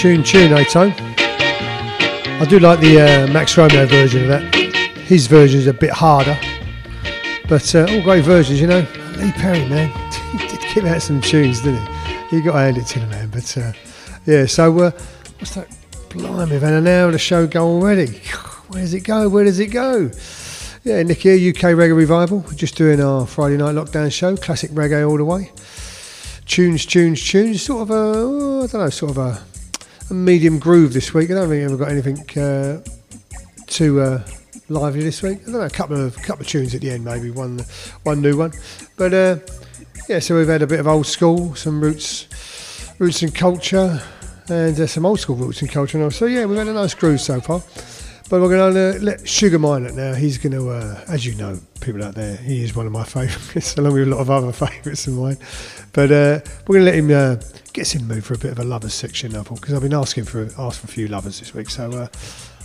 tune, 0.06 0.22
tune, 0.22 0.52
Ato. 0.52 0.92
I 0.98 2.46
do 2.48 2.60
like 2.60 2.78
the 2.78 3.00
uh, 3.00 3.32
Max 3.32 3.58
Romeo 3.58 3.86
version 3.86 4.22
of 4.22 4.28
that. 4.28 4.54
His 4.54 5.26
version 5.26 5.58
is 5.58 5.66
a 5.66 5.72
bit 5.72 5.90
harder, 5.90 6.38
but 7.48 7.74
uh, 7.74 7.88
all 7.90 8.02
great 8.02 8.24
versions, 8.24 8.60
you 8.60 8.68
know. 8.68 8.86
Lee 9.16 9.32
Perry, 9.32 9.68
man, 9.68 9.88
he 10.38 10.46
did 10.46 10.60
give 10.72 10.84
out 10.84 11.02
some 11.02 11.20
tunes, 11.20 11.60
didn't 11.60 11.84
he? 12.30 12.36
You 12.36 12.44
got 12.44 12.52
to 12.52 12.58
hand 12.58 12.78
it 12.78 12.86
to 12.86 13.00
the 13.00 13.06
man. 13.06 13.30
But 13.30 13.58
uh, 13.58 13.72
yeah, 14.26 14.46
so 14.46 14.78
uh, 14.78 14.90
what's 15.40 15.56
that? 15.56 15.76
Blimey, 16.10 16.52
we've 16.52 16.62
had 16.62 16.74
an 16.74 16.86
hour 16.86 17.06
of 17.06 17.12
the 17.12 17.18
show 17.18 17.48
go 17.48 17.66
already. 17.66 18.06
Where 18.68 18.82
does 18.82 18.94
it 18.94 19.00
go? 19.00 19.28
Where 19.28 19.42
does 19.42 19.58
it 19.58 19.72
go? 19.72 20.12
Yeah, 20.84 21.02
Nick 21.02 21.18
here, 21.18 21.34
UK 21.34 21.74
Reggae 21.74 21.96
Revival. 21.96 22.44
We're 22.46 22.52
just 22.52 22.76
doing 22.76 23.00
our 23.00 23.26
Friday 23.26 23.56
night 23.56 23.74
lockdown 23.74 24.12
show, 24.12 24.36
classic 24.36 24.70
reggae 24.70 25.08
all 25.08 25.16
the 25.16 25.24
way. 25.24 25.50
Tunes, 26.44 26.86
tunes, 26.86 27.28
tunes. 27.28 27.60
Sort 27.62 27.82
of 27.82 27.90
a, 27.90 27.94
oh, 27.94 28.62
I 28.62 28.66
don't 28.68 28.82
know, 28.82 28.90
sort 28.90 29.10
of 29.10 29.18
a, 29.18 29.42
a 30.10 30.14
medium 30.14 30.58
groove 30.58 30.92
this 30.92 31.12
week. 31.12 31.30
I 31.30 31.34
don't 31.34 31.48
think 31.48 31.68
we've 31.68 31.78
got 31.78 31.90
anything 31.90 32.18
uh, 32.40 32.82
too 33.66 34.00
uh, 34.00 34.26
lively 34.68 35.02
this 35.02 35.22
week. 35.22 35.40
I 35.42 35.44
don't 35.44 35.52
know, 35.54 35.60
a 35.62 35.70
couple 35.70 36.00
of 36.00 36.16
couple 36.22 36.42
of 36.42 36.48
tunes 36.48 36.74
at 36.74 36.80
the 36.80 36.90
end, 36.90 37.04
maybe 37.04 37.30
one 37.30 37.60
one 38.04 38.20
new 38.20 38.36
one. 38.36 38.52
But 38.96 39.14
uh, 39.14 39.38
yeah, 40.08 40.20
so 40.20 40.36
we've 40.36 40.48
had 40.48 40.62
a 40.62 40.66
bit 40.66 40.80
of 40.80 40.86
old 40.86 41.06
school, 41.06 41.54
some 41.54 41.80
roots, 41.80 42.28
roots 42.98 43.22
and 43.22 43.34
culture, 43.34 44.00
and 44.48 44.78
uh, 44.78 44.86
some 44.86 45.04
old 45.04 45.20
school 45.20 45.36
roots 45.36 45.62
and 45.62 45.70
culture. 45.70 46.00
And. 46.00 46.12
So 46.12 46.26
yeah, 46.26 46.44
we've 46.44 46.58
had 46.58 46.68
a 46.68 46.72
nice 46.72 46.94
groove 46.94 47.20
so 47.20 47.40
far. 47.40 47.62
But 48.28 48.40
we're 48.40 48.48
going 48.48 48.74
to 48.74 49.04
let 49.04 49.28
Sugar 49.28 49.56
Minott 49.56 49.94
now. 49.94 50.12
He's 50.12 50.36
going 50.36 50.52
to, 50.52 50.70
uh, 50.70 51.00
as 51.06 51.24
you 51.24 51.36
know, 51.36 51.60
people 51.80 52.02
out 52.02 52.16
there, 52.16 52.36
he 52.36 52.64
is 52.64 52.74
one 52.74 52.84
of 52.84 52.90
my 52.90 53.04
favourites, 53.04 53.76
along 53.76 53.92
with 53.92 54.08
a 54.08 54.10
lot 54.10 54.18
of 54.18 54.30
other 54.30 54.50
favourites 54.66 55.06
of 55.06 55.14
mine. 55.14 55.38
But 55.92 56.10
uh, 56.10 56.40
we're 56.66 56.80
going 56.80 56.86
to 56.86 56.90
let 56.90 56.94
him 56.96 57.10
get 57.76 57.82
us 57.82 57.94
in 57.94 58.08
the 58.08 58.14
mood 58.14 58.24
for 58.24 58.32
a 58.32 58.38
bit 58.38 58.52
of 58.52 58.58
a 58.58 58.64
lovers 58.64 58.94
section, 58.94 59.36
I 59.36 59.42
thought, 59.42 59.60
because 59.60 59.74
I've 59.74 59.82
been 59.82 59.92
asking 59.92 60.24
for 60.24 60.48
asked 60.58 60.80
for 60.80 60.86
a 60.86 60.88
few 60.88 61.08
lovers 61.08 61.40
this 61.40 61.52
week. 61.52 61.68
So 61.68 61.90
uh, 61.92 62.06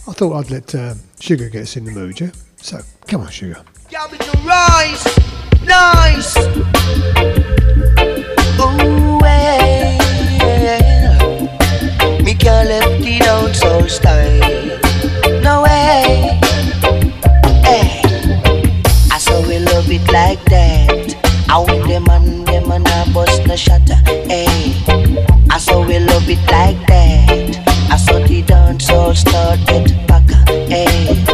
I 0.07 0.14
thought 0.14 0.34
I'd 0.38 0.49
let 0.49 0.74
uh, 0.74 0.93
Sugar 1.20 1.49
get 1.49 1.64
us 1.64 1.76
in 1.76 1.84
the 1.84 1.91
mood, 1.91 2.22
yeah? 2.22 2.32
So 2.55 2.80
come 3.07 3.20
on, 3.20 3.30
Sugar. 3.30 3.62
We 4.09 4.18
can 4.18 4.45
nice. 5.66 6.38
Ooh, 8.57 9.20
yeah. 9.22 9.97
Me 12.24 12.34
can't 12.34 12.70
it 13.05 13.28
out 13.28 13.53
so 13.53 13.86
style. 13.88 14.80
No 15.41 15.64
way. 15.64 16.39
Hey, 17.66 18.01
I 19.12 19.18
saw 19.20 19.41
we 19.45 19.59
love 19.59 19.91
it 19.91 20.09
like 20.09 20.41
that. 20.45 21.21
I 21.52 21.58
want 21.58 21.86
them 21.86 22.08
and 22.10 22.47
them 22.47 22.72
and 22.72 22.88
I 22.88 23.12
bust 23.12 23.45
no 23.45 23.58
shatter. 23.58 23.95
Hey, 24.06 24.45
eh? 24.88 25.26
I 25.49 25.58
saw 25.58 25.86
we 25.86 25.99
love 25.99 26.30
it 26.30 26.39
like 26.49 26.80
that. 26.88 27.91
I 27.91 27.97
saw 27.97 28.20
the 28.26 28.41
dance 28.41 28.89
all 28.89 29.14
started 29.14 30.08
back. 30.08 30.24
Eh? 30.47 31.26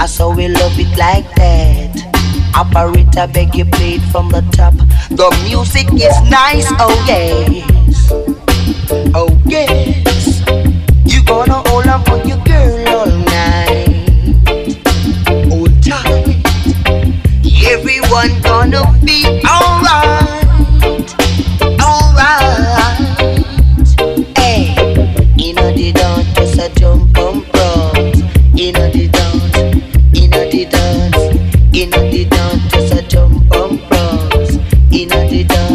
I 0.00 0.06
saw 0.06 0.34
we 0.34 0.48
love 0.48 0.76
it 0.76 0.98
like 0.98 1.32
that. 1.36 1.94
Operator, 2.56 3.32
beg 3.32 3.54
you 3.54 3.64
play 3.64 3.94
it 3.94 4.02
from 4.10 4.30
the 4.30 4.42
top. 4.50 4.74
The 5.10 5.30
music 5.44 5.86
is 5.92 6.20
nice, 6.28 6.66
oh 6.80 7.04
yes. 7.06 8.10
Oh 9.14 9.30
yes. 9.46 10.42
You 11.06 11.22
gonna 11.22 11.62
hold 11.68 11.86
on 11.86 12.02
for 12.04 12.18
your 12.26 12.38
girl 12.38 12.88
all 12.88 13.06
night. 13.06 13.31
Everyone 18.14 18.42
gonna 18.42 18.82
be 19.06 19.24
alright. 19.48 21.08
Alright. 21.80 22.98
Hey, 24.36 24.74
inna 25.38 25.72
the 25.72 25.92
dance, 25.94 26.28
just 26.34 26.58
a 26.58 26.68
jump 26.78 27.16
and 27.16 27.42
prance. 27.46 28.20
Inna 28.54 28.90
the 28.90 29.08
dance, 29.08 29.56
inna 30.14 30.44
the 30.50 30.66
dance, 30.66 31.22
inna 31.74 32.00
the 32.10 32.24
dance, 32.26 32.62
just 32.70 32.92
a 32.92 33.02
jump 33.08 33.50
and 33.54 33.80
prance. 33.88 34.58
Inna 34.92 35.20
the 35.30 35.44
dance, 35.44 35.71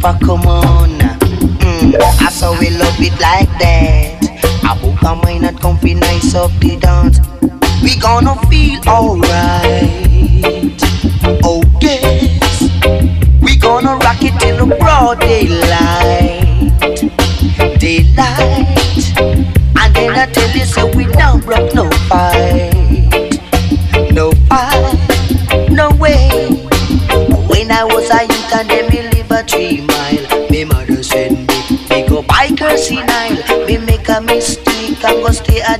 super 0.00 0.18
come 0.24 0.46
on. 0.46 0.90
Mm. 1.60 1.94
I 2.00 2.30
saw 2.30 2.58
we 2.58 2.70
love 2.70 2.96
it 2.98 3.12
like 3.20 3.48
that. 3.58 4.18
I 4.64 4.78
book 4.80 5.02
a 5.02 5.14
mine 5.14 5.44
at 5.44 5.60
comfy 5.60 5.94
nice 5.94 6.34
up 6.34 6.50
the 6.60 6.76
dance. 6.76 7.18
We 7.82 7.98
gonna 7.98 8.34
feel 8.48 8.80
alright. 8.88 10.09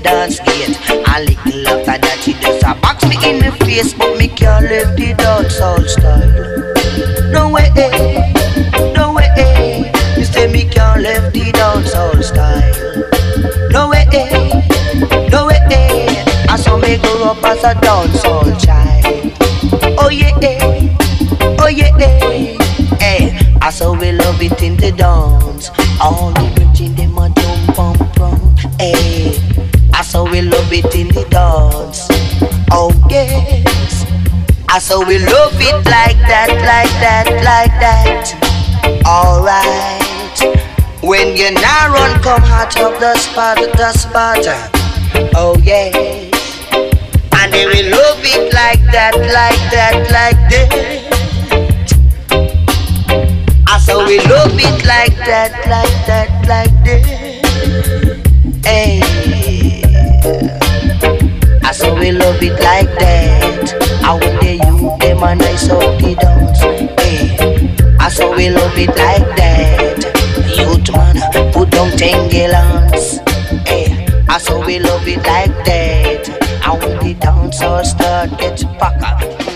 Dance 0.02 0.38
gate. 0.40 0.76
A 0.88 1.20
little 1.24 1.68
after 1.68 1.98
that 1.98 2.18
she 2.22 2.32
just 2.34 2.62
a 2.62 2.74
box 2.80 3.04
me 3.08 3.16
in 3.28 3.38
the 3.38 3.52
face 3.64 3.94
But 3.94 4.16
me 4.18 4.28
can't 4.28 4.64
live 4.66 4.96
the 4.96 5.14
dance 5.14 5.60
all 5.60 5.82
style 5.84 7.32
No 7.32 7.50
way, 7.50 7.70
eh. 7.76 8.92
no 8.94 9.12
way 9.14 9.28
eh. 9.36 9.90
Me 10.16 10.24
say 10.24 10.46
me 10.52 10.64
can't 10.64 11.02
live 11.02 11.32
the 11.32 11.50
dance 11.52 11.94
all 11.94 12.22
style 12.22 13.70
No 13.70 13.88
way, 13.88 14.06
eh. 14.12 15.28
no 15.30 15.46
way 15.46 15.58
I 16.48 16.56
saw 16.56 16.76
me 16.76 16.98
grow 16.98 17.30
up 17.30 17.44
as 17.44 17.62
a 17.62 17.74
dancehall 17.74 18.58
child. 18.64 19.32
Oh 19.98 20.10
yeah, 20.10 20.32
oh 21.60 21.68
yeah, 21.68 21.96
hey. 22.98 23.38
I 23.62 23.70
saw 23.70 23.92
we 23.96 24.10
love 24.10 24.42
it 24.42 24.60
in 24.60 24.76
the 24.76 24.90
dance. 24.90 25.39
Saw 34.80 35.04
we 35.06 35.18
love 35.18 35.52
it 35.60 35.76
like 35.86 36.16
that, 36.26 36.48
like 36.64 36.90
that, 37.04 37.28
like 37.44 37.70
that. 37.84 38.32
Alright, 39.06 40.40
when 41.02 41.36
you 41.36 41.52
now 41.52 41.92
run, 41.92 42.18
come 42.22 42.40
hot 42.40 42.74
up 42.80 42.98
the 42.98 43.14
spot, 43.18 43.58
the 43.76 43.92
spot. 43.92 44.38
Oh 45.36 45.54
yes. 45.62 45.94
And 47.36 47.52
will 47.52 47.90
love 47.90 48.24
it 48.24 48.54
like 48.54 48.80
that, 48.90 49.14
like 49.14 49.60
that, 49.70 50.10
like 50.10 50.48
that. 50.48 50.70
Ah, 53.68 53.76
I 53.76 53.78
saw 53.78 54.06
we 54.06 54.18
love 54.20 54.58
it 54.58 54.84
like 54.86 55.16
that, 55.26 55.52
like 55.68 56.06
that. 56.06 56.39
We 62.10 62.16
love 62.18 62.42
it 62.42 62.52
like 62.60 62.90
that. 62.98 64.02
I 64.02 64.14
when 64.14 64.36
they 64.40 64.54
you 64.54 64.96
them 64.98 65.22
a 65.22 65.34
nice 65.36 65.68
up 65.68 65.80
the 66.00 66.16
dance. 66.16 66.60
Hey. 67.00 67.96
I 68.00 68.08
saw 68.08 68.34
we 68.34 68.50
love 68.50 68.76
it 68.76 68.88
like 68.88 69.36
that. 69.36 70.02
Youth 70.56 70.90
man, 70.92 71.52
put 71.52 71.70
down 71.70 71.90
tengelans. 71.90 73.20
Hey. 73.66 74.06
I 74.28 74.38
saw 74.38 74.64
we 74.64 74.80
love 74.80 75.06
it 75.06 75.18
like 75.18 75.54
that. 75.66 76.28
And 76.64 76.82
when 76.82 76.98
the 76.98 77.14
dance 77.14 77.62
all 77.62 77.84
start, 77.84 78.30
get 78.38 78.60
packer. 78.78 79.49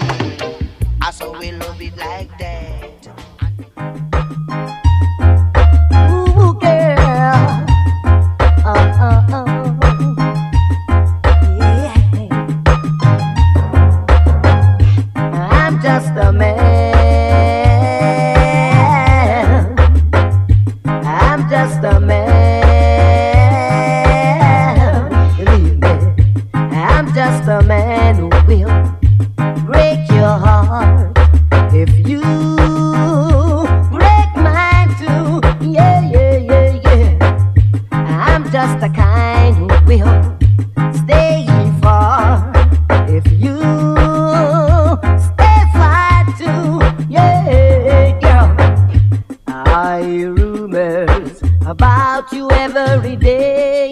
Day. 53.17 53.91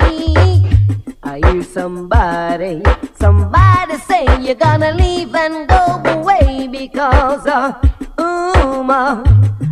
I 1.23 1.39
hear 1.45 1.63
somebody, 1.63 2.83
somebody 3.19 3.97
say 3.99 4.27
you're 4.41 4.55
gonna 4.55 4.93
leave 4.93 5.35
and 5.35 5.69
go 5.69 6.03
away 6.07 6.69
because, 6.69 7.47
uh, 7.47 7.73
uh, 8.19 9.23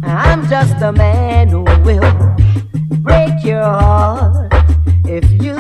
I'm 0.03 0.47
just 0.49 0.81
a 0.83 0.93
man 0.93 1.49
who 1.49 1.63
will 1.85 2.13
break 3.03 3.45
your 3.45 3.63
heart 3.63 4.53
if 5.05 5.31
you 5.43 5.55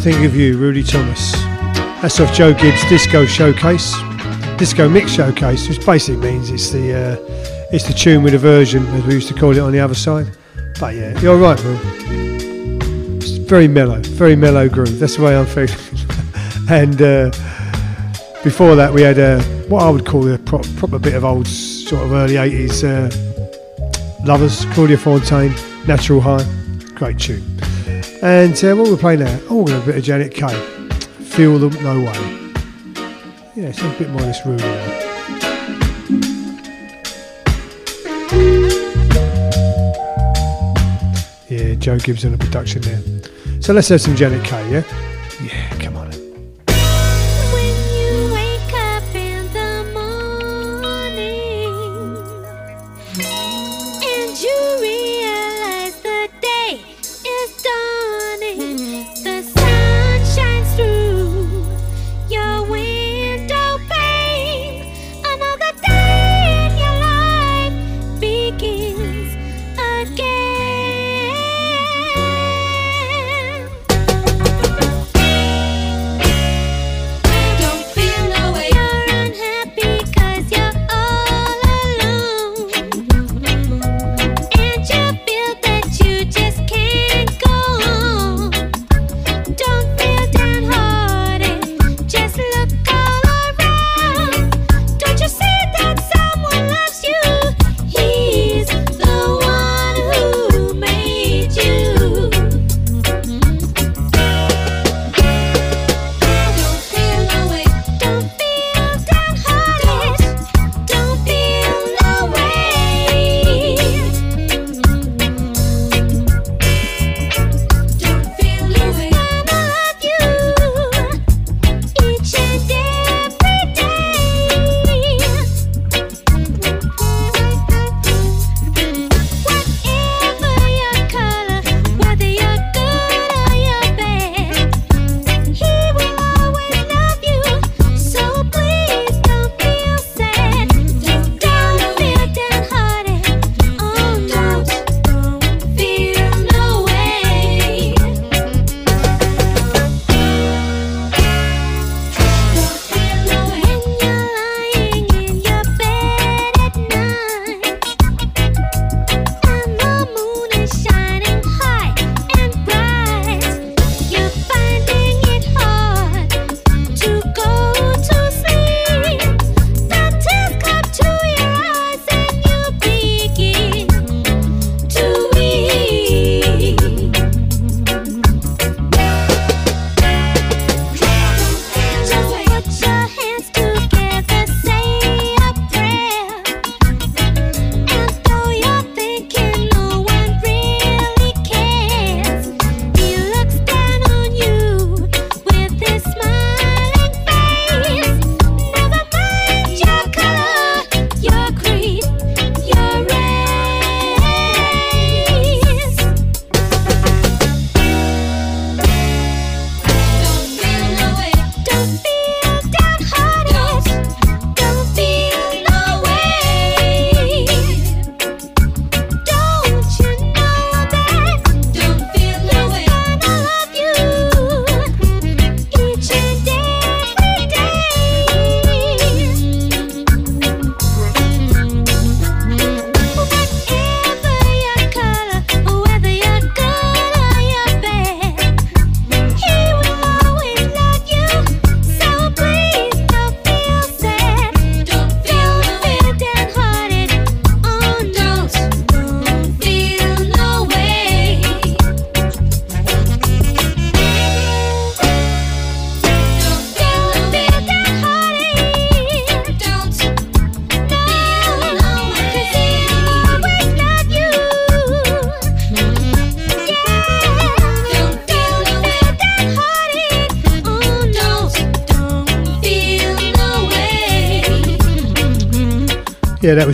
think 0.00 0.24
of 0.24 0.34
you, 0.34 0.56
Ruddy 0.56 0.82
Thomas. 0.82 1.32
That's 2.00 2.18
off 2.20 2.32
Joe 2.32 2.54
Gibbs' 2.54 2.82
Disco 2.88 3.26
Showcase, 3.26 3.94
Disco 4.56 4.88
Mix 4.88 5.12
Showcase, 5.12 5.68
which 5.68 5.84
basically 5.84 6.30
means 6.30 6.48
it's 6.50 6.70
the 6.70 6.94
uh, 6.94 7.68
it's 7.70 7.86
the 7.86 7.92
tune 7.92 8.22
with 8.22 8.32
a 8.32 8.38
version, 8.38 8.86
as 8.88 9.04
we 9.04 9.14
used 9.14 9.28
to 9.28 9.34
call 9.34 9.50
it 9.50 9.58
on 9.58 9.72
the 9.72 9.78
other 9.80 9.94
side. 9.94 10.26
But 10.80 10.94
yeah, 10.94 11.20
you're 11.20 11.36
right, 11.36 11.62
Will. 11.62 11.78
It's 13.18 13.32
very 13.32 13.68
mellow, 13.68 14.00
very 14.00 14.36
mellow 14.36 14.70
groove. 14.70 14.98
That's 14.98 15.16
the 15.16 15.22
way 15.22 15.36
I'm 15.36 15.44
feeling. 15.44 15.76
and 16.70 17.02
uh, 17.02 17.30
before 18.42 18.76
that, 18.76 18.90
we 18.94 19.02
had 19.02 19.18
a, 19.18 19.42
what 19.68 19.82
I 19.82 19.90
would 19.90 20.06
call 20.06 20.26
a 20.32 20.38
pro- 20.38 20.62
proper 20.78 20.98
bit 20.98 21.12
of 21.12 21.26
old 21.26 21.46
sort 21.46 22.04
of 22.04 22.12
early 22.12 22.34
'80s 22.34 22.84
uh, 22.84 24.24
lovers, 24.24 24.64
Claudia 24.72 24.96
Fontaine, 24.96 25.54
Natural 25.86 26.22
High, 26.22 26.46
great 26.94 27.18
tune. 27.18 27.49
And 28.22 28.52
uh, 28.62 28.74
what 28.76 28.90
we're 28.90 28.98
playing 28.98 29.20
now? 29.20 29.40
Oh, 29.48 29.62
we're 29.62 29.68
going 29.68 29.82
a 29.82 29.86
bit 29.86 29.96
of 29.96 30.04
Janet 30.04 30.34
Kay. 30.34 30.54
Feel 31.24 31.58
them, 31.58 31.72
no 31.82 32.00
way. 32.00 32.12
Yeah, 33.56 33.68
it's 33.68 33.80
a 33.80 33.88
bit 33.98 34.10
more 34.10 34.20
this 34.20 34.44
Ruddy 34.44 34.62
now. 34.62 35.06
Yeah, 41.48 41.74
Joe 41.76 41.98
Gibbs 41.98 42.26
on 42.26 42.32
the 42.32 42.38
production 42.38 42.82
there. 42.82 43.00
So 43.62 43.72
let's 43.72 43.88
have 43.88 44.02
some 44.02 44.16
Janet 44.16 44.44
Kay? 44.44 44.70
Yeah, 44.70 44.82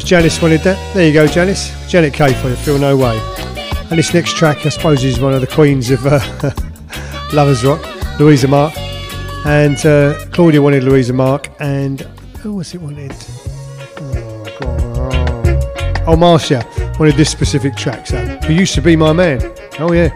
Janice 0.06 0.40
wanted 0.40 0.60
that. 0.60 0.94
There 0.94 1.04
you 1.04 1.12
go, 1.12 1.26
Janice. 1.26 1.72
Janet 1.88 2.14
Kay 2.14 2.32
for 2.34 2.48
you, 2.48 2.54
Feel 2.54 2.78
No 2.78 2.96
Way. 2.96 3.18
And 3.90 3.98
this 3.98 4.14
next 4.14 4.36
track, 4.36 4.64
I 4.64 4.68
suppose, 4.68 5.02
is 5.02 5.18
one 5.18 5.34
of 5.34 5.40
the 5.40 5.48
queens 5.48 5.90
of 5.90 6.06
uh, 6.06 6.20
Lovers 7.32 7.64
Rock, 7.64 7.84
Louisa 8.20 8.46
Mark. 8.46 8.72
And 9.44 9.76
uh, 9.84 10.14
Claudia 10.30 10.62
wanted 10.62 10.84
Louisa 10.84 11.12
Mark, 11.12 11.50
and 11.58 12.02
who 12.38 12.54
was 12.54 12.72
it 12.72 12.80
wanted? 12.80 13.12
Oh, 14.60 16.04
oh 16.06 16.16
Marcia 16.16 16.64
wanted 17.00 17.16
this 17.16 17.30
specific 17.30 17.74
track, 17.74 18.06
so. 18.06 18.24
Who 18.46 18.52
used 18.54 18.76
to 18.76 18.82
be 18.82 18.94
my 18.94 19.12
man. 19.12 19.40
Oh, 19.80 19.90
yeah. 19.92 20.10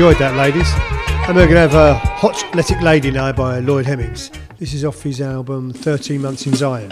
enjoyed 0.00 0.18
that, 0.18 0.34
ladies. 0.34 0.72
And 1.28 1.36
we're 1.36 1.46
going 1.46 1.68
to 1.68 1.68
have 1.68 1.74
a 1.74 1.92
Hot 1.92 2.34
Athletic 2.44 2.80
Lady 2.80 3.10
now 3.10 3.32
by 3.32 3.58
Lloyd 3.58 3.84
Hemmings. 3.84 4.30
This 4.58 4.72
is 4.72 4.82
off 4.82 5.02
his 5.02 5.20
album 5.20 5.74
13 5.74 6.22
Months 6.22 6.46
in 6.46 6.54
Zion. 6.54 6.90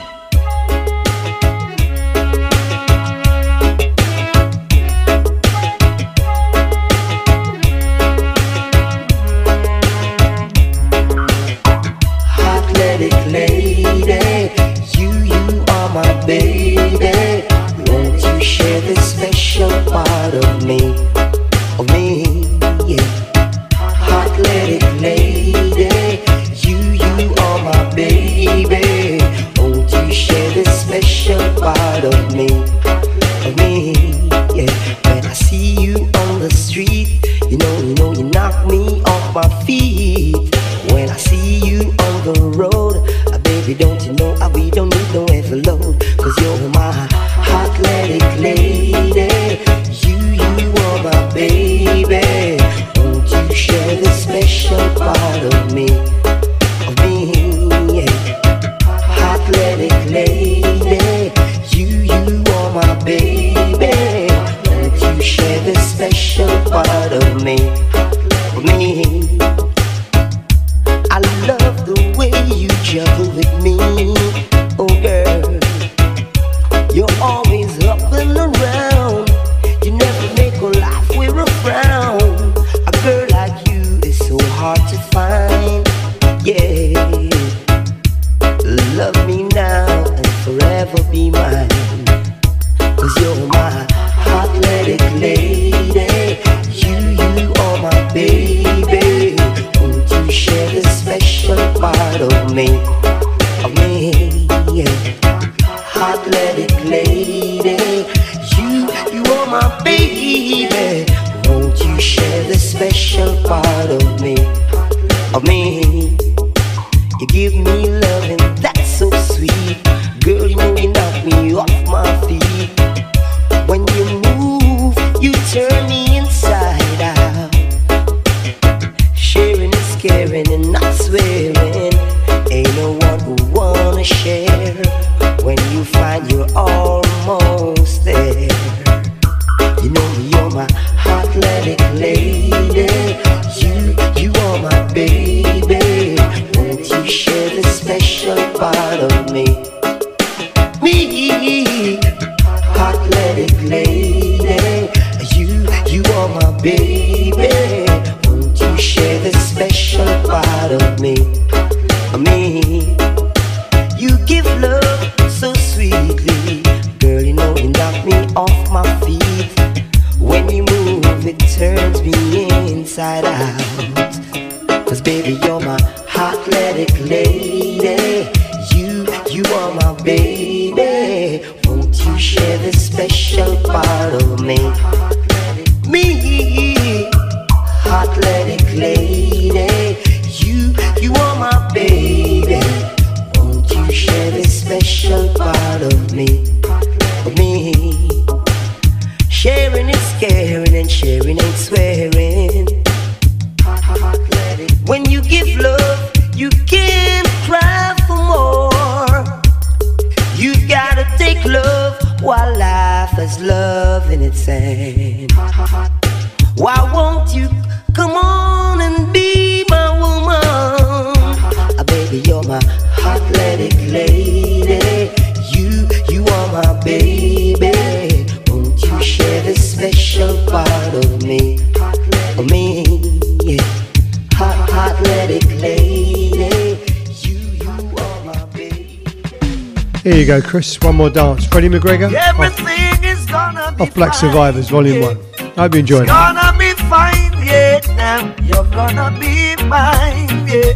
Go, 240.43 240.49
Chris. 240.49 240.81
One 240.81 240.97
more 240.97 241.11
dance. 241.11 241.47
Freddie 241.47 241.69
McGregor 241.69 242.09
off, 242.15 242.39
oh. 242.39 243.07
is 243.07 243.27
gonna 243.27 243.73
be 243.77 243.83
off 243.83 243.95
Black 243.95 244.13
fine, 244.13 244.21
Survivors, 244.21 244.69
Volume 244.69 245.03
yeah. 245.03 245.09
1. 245.09 245.19
I 245.57 245.63
hope 245.63 245.75
you 245.75 245.81
enjoyed 245.81 246.03
it. 246.05 246.07
Gonna 246.09 246.59
be 246.59 246.73
fine, 246.89 247.33
yeah. 247.45 247.81
Now 247.97 248.35
you're 248.43 248.71
gonna 248.71 249.17
be 249.19 249.57
mine, 249.65 250.47
yeah. 250.49 250.73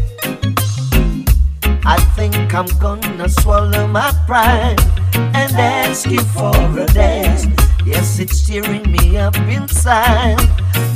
I 1.84 1.98
think 2.16 2.54
I'm 2.54 2.66
gonna 2.78 3.28
swallow 3.28 3.86
my 3.86 4.12
pride 4.26 4.80
and 5.14 5.52
ask 5.56 6.08
you 6.08 6.20
for 6.20 6.54
a 6.78 6.86
dance. 6.86 7.46
Yes, 7.84 8.18
it's 8.18 8.46
tearing 8.46 8.90
me 8.90 9.16
up 9.16 9.36
inside. 9.36 10.36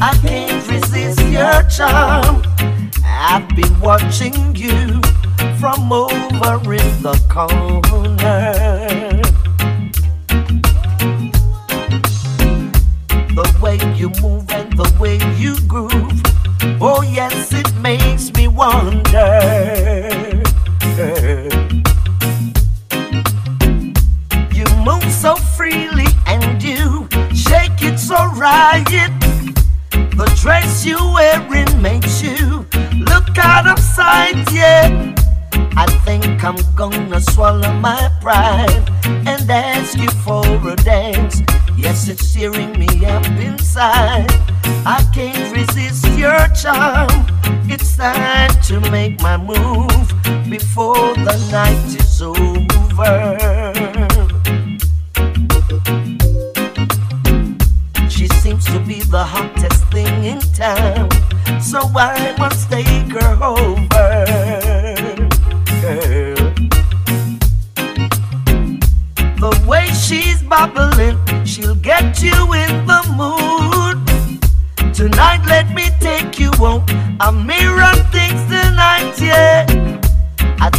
I 0.00 0.16
can't 0.22 0.66
resist 0.68 1.20
your 1.28 1.62
charm. 1.68 2.42
I've 3.04 3.48
been 3.56 3.80
watching 3.80 4.54
you 4.54 5.00
from 5.58 5.92
over 5.92 6.74
in 6.74 7.02
the 7.02 7.20
corner. 7.28 7.95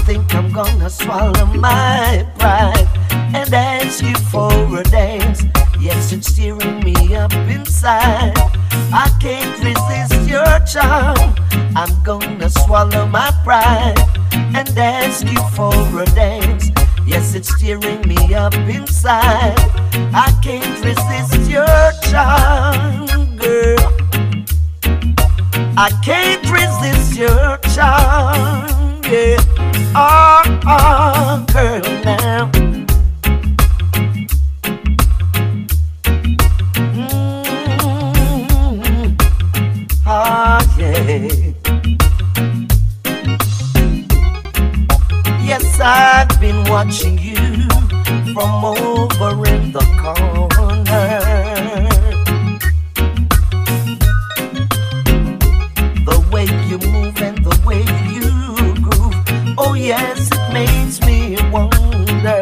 Think 0.08 0.34
I'm 0.34 0.50
gonna 0.54 0.90
swallow 0.90 1.46
my 1.48 2.26
pride 2.40 2.88
and 3.36 3.54
ask 3.54 4.02
you 4.02 4.16
for 4.32 4.80
a 4.80 4.84
dance. 4.86 5.44
Yes, 5.82 6.14
it's 6.14 6.34
tearing 6.34 6.80
me 6.80 7.14
up 7.14 7.34
inside. 7.34 8.32
I 9.04 9.12
can't 9.20 9.52
resist 9.62 10.30
your 10.30 10.60
charm. 10.66 11.36
I'm 11.76 11.92
gonna 12.04 12.50
swallow 12.50 13.06
my 13.06 13.32
pride 13.44 14.00
and 14.32 14.70
ask 14.78 15.28
you 15.28 15.42
for 15.50 15.74
a 16.02 16.06
dance. 16.16 16.72
Yes, 17.06 17.36
it's 17.36 17.52
tearing 17.60 18.08
me 18.08 18.34
up 18.34 18.54
inside. 18.54 19.60
I 20.16 20.32
can't 20.42 20.86
resist 20.86 21.52
your 21.52 21.92
charm, 22.10 23.36
girl. 23.36 23.92
I 25.76 25.90
can't 26.02 26.50
resist 26.50 27.18
your 27.18 27.58
charm, 27.76 29.02
yeah. 29.04 29.67
Oh, 29.96 30.42
oh, 30.66 31.46
girl, 31.54 31.82
now. 32.04 32.52
Mm, 38.28 39.16
oh, 40.06 40.76
yeah. 40.78 41.54
Yes, 45.46 45.80
I've 45.80 46.40
been 46.40 46.64
watching 46.70 47.18
you 47.18 47.36
from 48.34 48.66
over 48.66 49.46
in 49.48 49.72
the 49.72 49.86
corner. 50.02 50.47
Yes, 59.88 60.30
it 60.34 60.54
makes 60.54 61.00
me 61.08 61.38
wonder. 61.50 62.42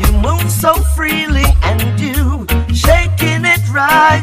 You 0.00 0.12
move 0.18 0.50
so 0.50 0.74
freely 0.96 1.46
and 1.62 2.00
you 2.00 2.46
shaking 2.74 3.44
it 3.44 3.62
right. 3.70 4.22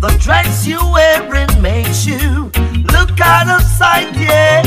The 0.00 0.16
dress 0.20 0.64
you 0.64 0.78
wearing 0.92 1.50
makes 1.60 2.06
you 2.06 2.52
look 2.94 3.20
out 3.20 3.48
of 3.48 3.62
sight, 3.62 4.14
yeah. 4.16 4.62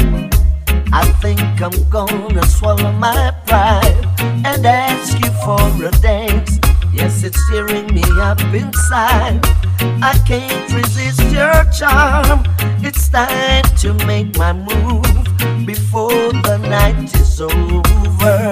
I 0.92 1.06
think 1.22 1.40
I'm 1.62 1.90
gonna 1.90 2.46
swallow 2.48 2.92
my 2.92 3.34
pride 3.48 4.06
and 4.46 4.66
ask 4.66 5.18
you 5.24 5.32
for 5.46 5.88
a 5.88 5.92
dance. 6.02 6.60
Yes, 6.92 7.24
it's 7.24 7.40
tearing 7.50 7.88
me 7.94 8.04
up 8.20 8.42
inside. 8.54 9.65
I 9.80 10.18
can't 10.28 10.72
resist 10.74 11.22
your 11.32 11.64
charm. 11.72 12.44
It's 12.84 13.10
time 13.10 13.64
to 13.78 13.94
make 14.06 14.38
my 14.38 14.54
move 14.54 15.66
before 15.66 16.32
the 16.48 16.58
night 16.58 17.14
is 17.16 17.42
over. 17.42 18.46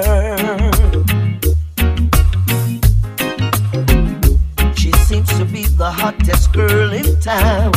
She 4.75 4.91
seems 5.07 5.29
to 5.37 5.45
be 5.45 5.65
the 5.65 5.91
hottest 5.91 6.51
girl 6.53 6.91
in 6.91 7.19
town. 7.19 7.71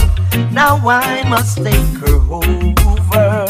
Now 0.53 0.77
I 0.89 1.23
must 1.29 1.59
take 1.59 1.97
her 2.03 2.17
over. 2.31 3.47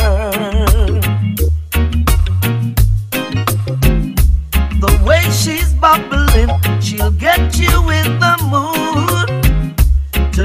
The 4.80 5.02
way 5.06 5.22
she's 5.30 5.72
bubbling, 5.74 6.50
she'll 6.80 7.12
get 7.12 7.56
you 7.58 7.90
in 7.90 8.18
the. 8.18 8.35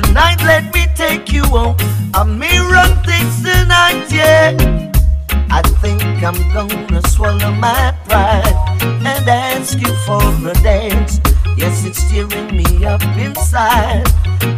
Tonight, 0.03 0.41
let 0.43 0.73
me 0.73 0.85
take 0.95 1.31
you. 1.31 1.43
I 2.13 2.23
may 2.23 2.57
run 2.59 2.91
things 3.03 3.41
tonight, 3.41 4.07
yeah. 4.11 4.91
I 5.49 5.61
think 5.81 6.01
I'm 6.23 6.39
gonna 6.53 7.01
swallow 7.07 7.51
my 7.51 7.95
pride 8.05 8.55
and 8.81 9.29
ask 9.29 9.79
you 9.79 9.93
for 10.05 10.21
a 10.49 10.53
dance. 10.63 11.19
Yes, 11.57 11.85
it's 11.85 12.03
tearing 12.09 12.55
me 12.55 12.85
up 12.85 13.01
inside. 13.17 14.07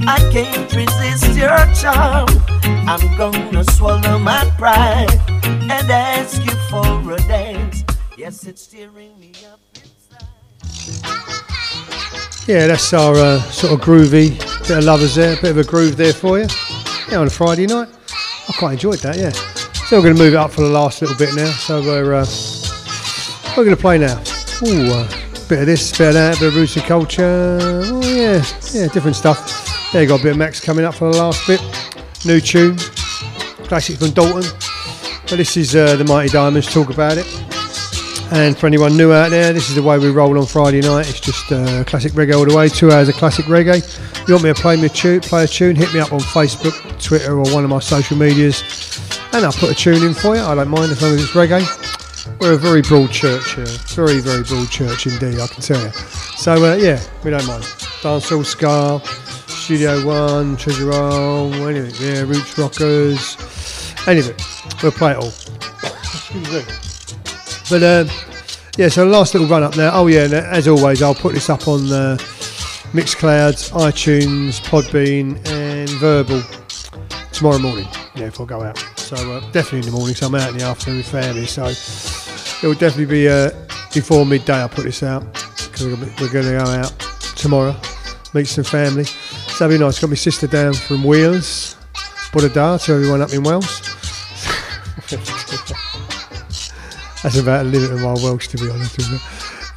I 0.08 0.18
can't 0.32 0.72
resist 0.74 1.36
your 1.36 1.66
charm. 1.76 2.30
I'm 2.88 3.18
gonna 3.18 3.64
swallow 3.72 4.20
my 4.20 4.44
pride 4.58 5.20
and 5.30 5.92
ask 5.92 6.44
you 6.46 6.56
for 6.70 7.12
a 7.12 7.18
dance. 7.28 7.84
Yes, 8.18 8.46
it's 8.46 8.68
tearing 8.68 9.20
me 9.20 9.34
up 9.52 9.60
Yeah, 12.46 12.68
that's 12.68 12.92
our 12.94 13.16
uh, 13.16 13.40
sort 13.40 13.72
of 13.72 13.80
groovy 13.80 14.38
bit 14.68 14.78
of 14.78 14.84
lovers 14.84 15.16
there, 15.16 15.36
bit 15.38 15.52
of 15.52 15.58
a 15.60 15.64
groove 15.64 15.96
there 15.96 16.12
for 16.12 16.40
you. 16.40 16.48
Yeah, 17.10 17.20
on 17.20 17.28
a 17.28 17.30
Friday 17.30 17.66
night. 17.66 17.88
I 18.50 18.54
quite 18.60 18.74
enjoyed 18.74 19.00
that, 19.00 19.18
yeah. 19.18 19.32
So 19.88 19.98
we're 19.98 20.04
going 20.04 20.16
to 20.18 20.22
move 20.22 20.34
it 20.34 20.38
up 20.38 20.52
for 20.52 20.62
the 20.62 20.70
last 20.70 21.02
little 21.02 21.16
bit 21.16 21.34
now. 21.36 21.50
So 21.52 21.82
we're 21.82 22.14
uh, 22.14 22.26
we're 23.56 23.64
going 23.64 23.76
to 23.76 23.82
play 23.82 23.98
now. 23.98 24.22
Ooh, 24.68 24.92
uh, 24.92 25.08
bit 25.48 25.60
of 25.60 25.66
this, 25.68 25.98
bit 25.98 26.10
of 26.10 26.14
that, 26.16 26.38
bit 26.38 26.50
of 26.50 26.56
roots 26.56 26.76
and 26.76 26.86
culture. 26.86 27.60
Oh 27.62 28.02
yeah, 28.04 28.44
yeah, 28.74 28.88
different 28.88 29.16
stuff. 29.16 29.92
There 29.94 30.02
you 30.02 30.08
got 30.10 30.20
a 30.20 30.24
bit 30.24 30.32
of 30.34 30.38
Max 30.38 30.60
coming 30.60 30.84
up 30.84 30.96
for 30.96 31.12
the 31.12 31.18
last 31.18 31.48
bit. 31.48 31.62
New 32.26 32.42
tune, 32.42 32.76
classic 33.68 33.98
from 34.00 34.12
Dalton. 34.12 34.52
But 35.30 35.38
this 35.38 35.56
is 35.56 35.78
uh, 35.78 35.96
the 35.96 36.04
Mighty 36.04 36.30
Diamonds. 36.30 36.74
Talk 36.74 36.90
about 36.90 37.18
it. 37.18 37.53
And 38.34 38.58
for 38.58 38.66
anyone 38.66 38.98
new 38.98 39.14
out 39.14 39.30
there, 39.30 39.54
this 39.54 39.70
is 39.70 39.76
the 39.76 39.84
way 39.84 40.00
we 40.00 40.10
roll 40.10 40.40
on 40.40 40.48
Friday 40.48 40.82
night. 40.82 41.08
It's 41.08 41.20
just 41.20 41.52
uh, 41.52 41.84
classic 41.84 42.14
reggae 42.14 42.34
all 42.36 42.48
the 42.48 42.58
way, 42.58 42.68
two 42.68 42.90
hours 42.92 43.08
of 43.08 43.14
classic 43.14 43.46
reggae. 43.46 43.78
You 44.28 44.34
want 44.34 44.44
me 44.44 44.52
to 44.52 44.60
play 44.60 44.76
me 44.76 44.88
a 44.88 44.90
tune, 44.90 45.20
play 45.20 45.44
a 45.44 45.48
tune, 45.48 45.76
hit 45.76 45.94
me 45.94 46.00
up 46.00 46.12
on 46.12 46.20
Facebook, 46.20 46.74
Twitter, 47.00 47.34
or 47.34 47.44
one 47.54 47.64
of 47.64 47.70
my 47.70 47.78
social 47.78 48.18
medias, 48.18 48.64
and 49.34 49.46
I'll 49.46 49.54
put 49.54 49.70
a 49.70 49.76
tune 49.76 50.04
in 50.04 50.16
for 50.16 50.36
you. 50.36 50.42
I 50.42 50.56
don't 50.56 50.70
mind 50.70 50.92
as 50.92 51.00
long 51.04 51.14
as 51.14 51.22
it's 51.22 51.34
reggae. 51.34 51.62
We're 52.40 52.54
a 52.54 52.58
very 52.58 52.82
broad 52.82 53.12
church 53.12 53.54
here, 53.54 53.68
very 53.94 54.20
very 54.20 54.42
broad 54.42 54.68
church 54.72 55.06
indeed, 55.06 55.40
I 55.40 55.46
can 55.46 55.62
tell 55.62 55.80
you. 55.80 55.92
So 56.36 56.54
uh, 56.54 56.76
yeah, 56.76 57.00
we 57.24 57.30
don't 57.30 57.46
mind. 57.46 57.66
Dancehall, 58.02 58.44
ska, 58.44 59.00
Studio 59.48 60.04
One, 60.08 60.58
Treasure 60.58 60.92
Isle, 60.92 61.54
anything. 61.68 62.08
Yeah, 62.08 62.22
Roots 62.22 62.58
Rockers, 62.58 63.38
anything. 64.08 64.36
We'll 64.82 64.92
play 64.92 65.12
it 65.12 65.18
all. 65.18 66.74
But 67.74 67.82
uh, 67.82 68.06
yeah, 68.78 68.88
so 68.88 69.04
last 69.04 69.34
little 69.34 69.50
run 69.50 69.64
up 69.64 69.74
there. 69.74 69.90
Oh 69.92 70.06
yeah, 70.06 70.28
as 70.52 70.68
always, 70.68 71.02
I'll 71.02 71.16
put 71.16 71.34
this 71.34 71.50
up 71.50 71.68
on 71.68 71.92
uh, 71.92 72.18
Mixclouds, 72.94 73.72
iTunes, 73.72 74.62
Podbean, 74.62 75.38
and 75.48 75.90
Vurbl 75.90 76.44
tomorrow 77.32 77.58
morning. 77.58 77.88
Yeah, 78.14 78.26
if 78.26 78.40
I 78.40 78.46
go 78.46 78.62
out. 78.62 78.78
So 78.98 79.16
uh, 79.16 79.40
definitely 79.50 79.80
in 79.80 79.86
the 79.86 79.92
morning. 79.92 80.14
So 80.14 80.28
I'm 80.28 80.36
out 80.36 80.52
in 80.52 80.60
the 80.60 80.66
afternoon 80.66 80.98
with 80.98 81.08
family. 81.08 81.48
So 81.48 81.66
it 81.66 82.68
will 82.68 82.76
definitely 82.76 83.08
be 83.08 83.28
uh, 83.28 83.50
before 83.92 84.24
midday. 84.24 84.54
I'll 84.54 84.70
put 84.70 84.84
this 84.84 85.02
out 85.02 85.24
because 85.34 85.88
we're 85.88 86.30
going 86.30 86.46
to 86.46 86.52
go 86.52 86.70
out 86.70 86.92
tomorrow, 87.36 87.76
meet 88.36 88.46
some 88.46 88.66
family. 88.66 89.06
So 89.06 89.66
that'll 89.66 89.80
be 89.80 89.84
nice. 89.84 89.98
Got 89.98 90.12
my 90.12 90.16
sister 90.16 90.46
down 90.46 90.76
from 90.76 91.04
Wales, 91.04 91.76
Buddha 92.32 92.50
to 92.50 92.94
everyone 92.94 93.24
up 93.24 93.34
in 93.34 93.42
Wales. 93.42 93.93
That's 97.24 97.38
about 97.38 97.66
a 97.66 97.70
limit 97.70 97.92
of 97.92 98.02
my 98.02 98.14
Welsh, 98.14 98.48
to 98.50 98.58
be 98.58 98.70
honest 98.70 98.98
with 98.98 99.10
you. 99.10 99.20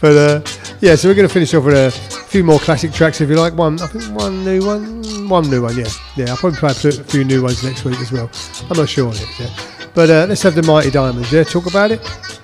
But 0.00 0.16
uh, 0.16 0.40
yeah, 0.80 0.94
so 0.96 1.08
we're 1.08 1.14
going 1.14 1.28
to 1.28 1.32
finish 1.32 1.54
off 1.54 1.64
with 1.64 1.74
a 1.74 1.90
few 1.90 2.44
more 2.44 2.58
classic 2.58 2.92
tracks, 2.92 3.20
if 3.20 3.30
you 3.30 3.36
like. 3.36 3.54
One, 3.54 3.80
I 3.80 3.86
think 3.86 4.04
one 4.14 4.44
new 4.44 4.66
one, 4.66 5.28
one 5.28 5.48
new 5.48 5.62
one. 5.62 5.76
Yeah, 5.76 5.86
yeah. 6.16 6.30
I'll 6.30 6.36
probably 6.36 6.58
play 6.58 6.70
a 6.70 6.92
few 7.04 7.24
new 7.24 7.42
ones 7.42 7.64
next 7.64 7.84
week 7.84 7.98
as 8.00 8.12
well. 8.12 8.28
I'm 8.68 8.76
not 8.76 8.88
sure 8.88 9.08
on 9.08 9.14
it. 9.14 9.40
Yeah, 9.40 9.48
but 9.94 10.10
uh, 10.10 10.26
let's 10.28 10.42
have 10.42 10.54
the 10.54 10.62
Mighty 10.62 10.90
Diamonds. 10.90 11.32
Yeah, 11.32 11.44
talk 11.44 11.66
about 11.66 11.92
it. 11.92 12.00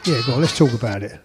Yeah, 0.06 0.22
go 0.26 0.34
on. 0.34 0.40
Let's 0.40 0.56
talk 0.56 0.72
about 0.72 1.02
it. 1.02 1.20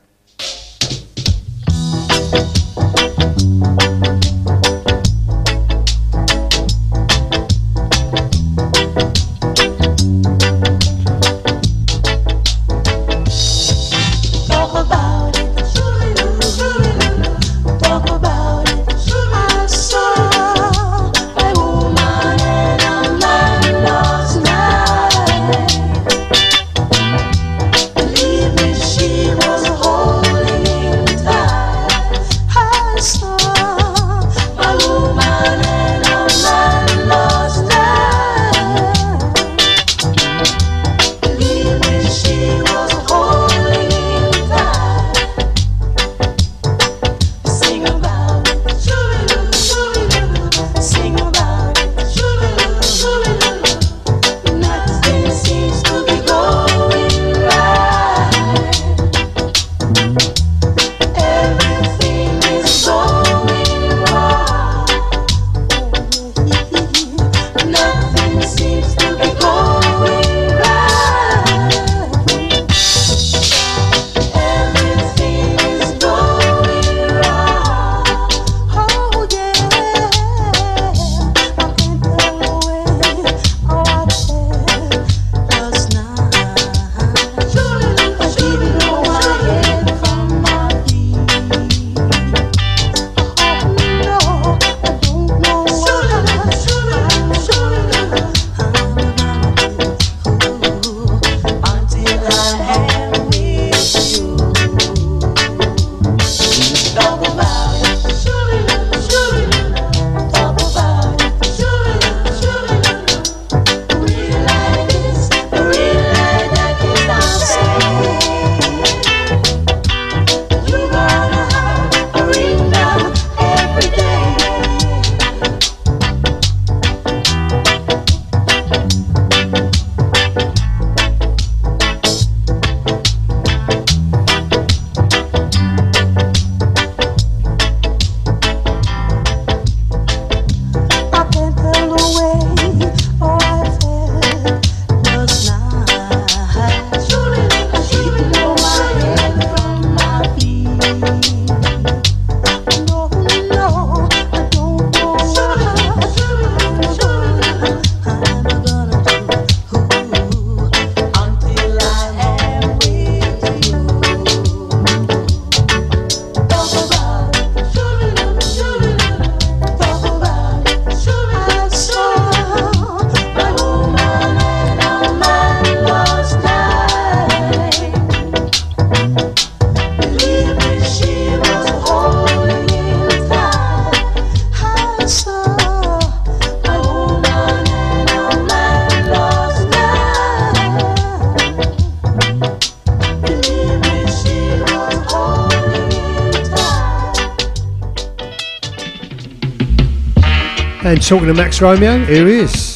And 200.87 201.05
talking 201.05 201.27
to 201.27 201.33
Max 201.33 201.59
Romeo, 201.59 202.05
here 202.05 202.25
he 202.25 202.35
is. 202.35 202.66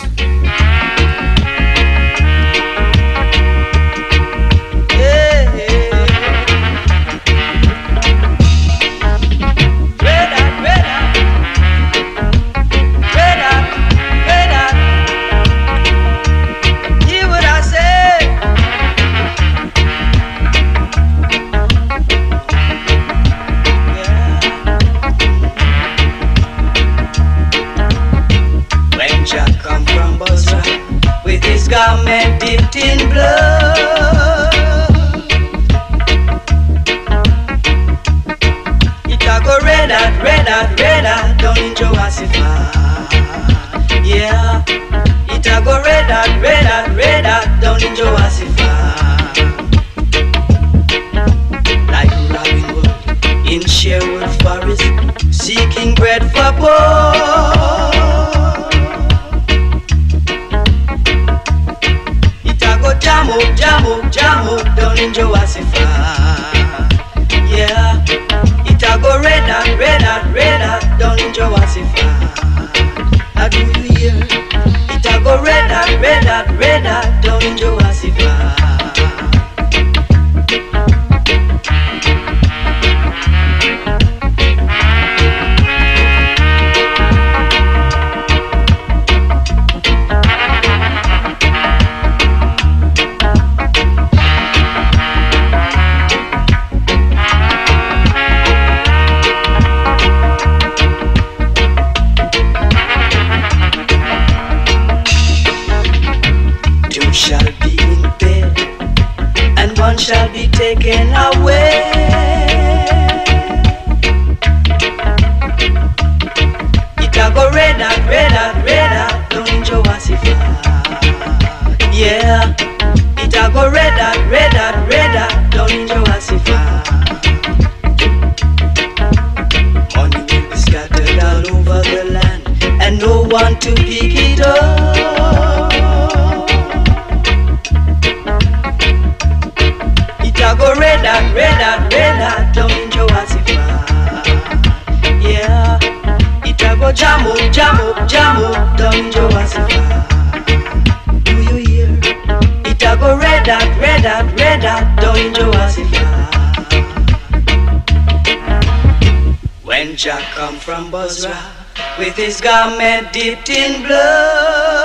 his 162.21 162.39
garment 162.39 163.11
dipped 163.11 163.49
in 163.49 163.81
blood. 163.81 164.80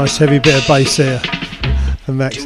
nice 0.00 0.16
heavy 0.16 0.38
bit 0.38 0.62
of 0.62 0.66
bass 0.66 0.96
here. 0.96 1.20
And 2.06 2.16
Max. 2.16 2.38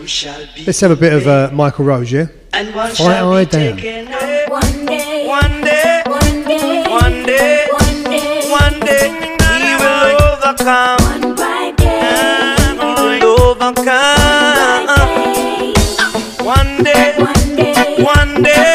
Let's 0.66 0.80
have 0.80 0.90
a 0.90 0.96
bit 0.96 1.12
of 1.12 1.24
uh, 1.28 1.50
Michael 1.52 1.84
Rose, 1.84 2.10
yeah? 2.10 2.26
Fight 2.50 2.98
Eye 3.00 3.44
Down. 3.44 3.76
One 4.48 4.86
day, 4.86 5.14
One 5.28 5.62
day, 5.72 6.02
one 6.08 7.22
day, 7.22 7.66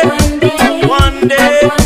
one 0.07 0.39
day, 0.39 0.87
one 0.87 1.27
day. 1.27 1.78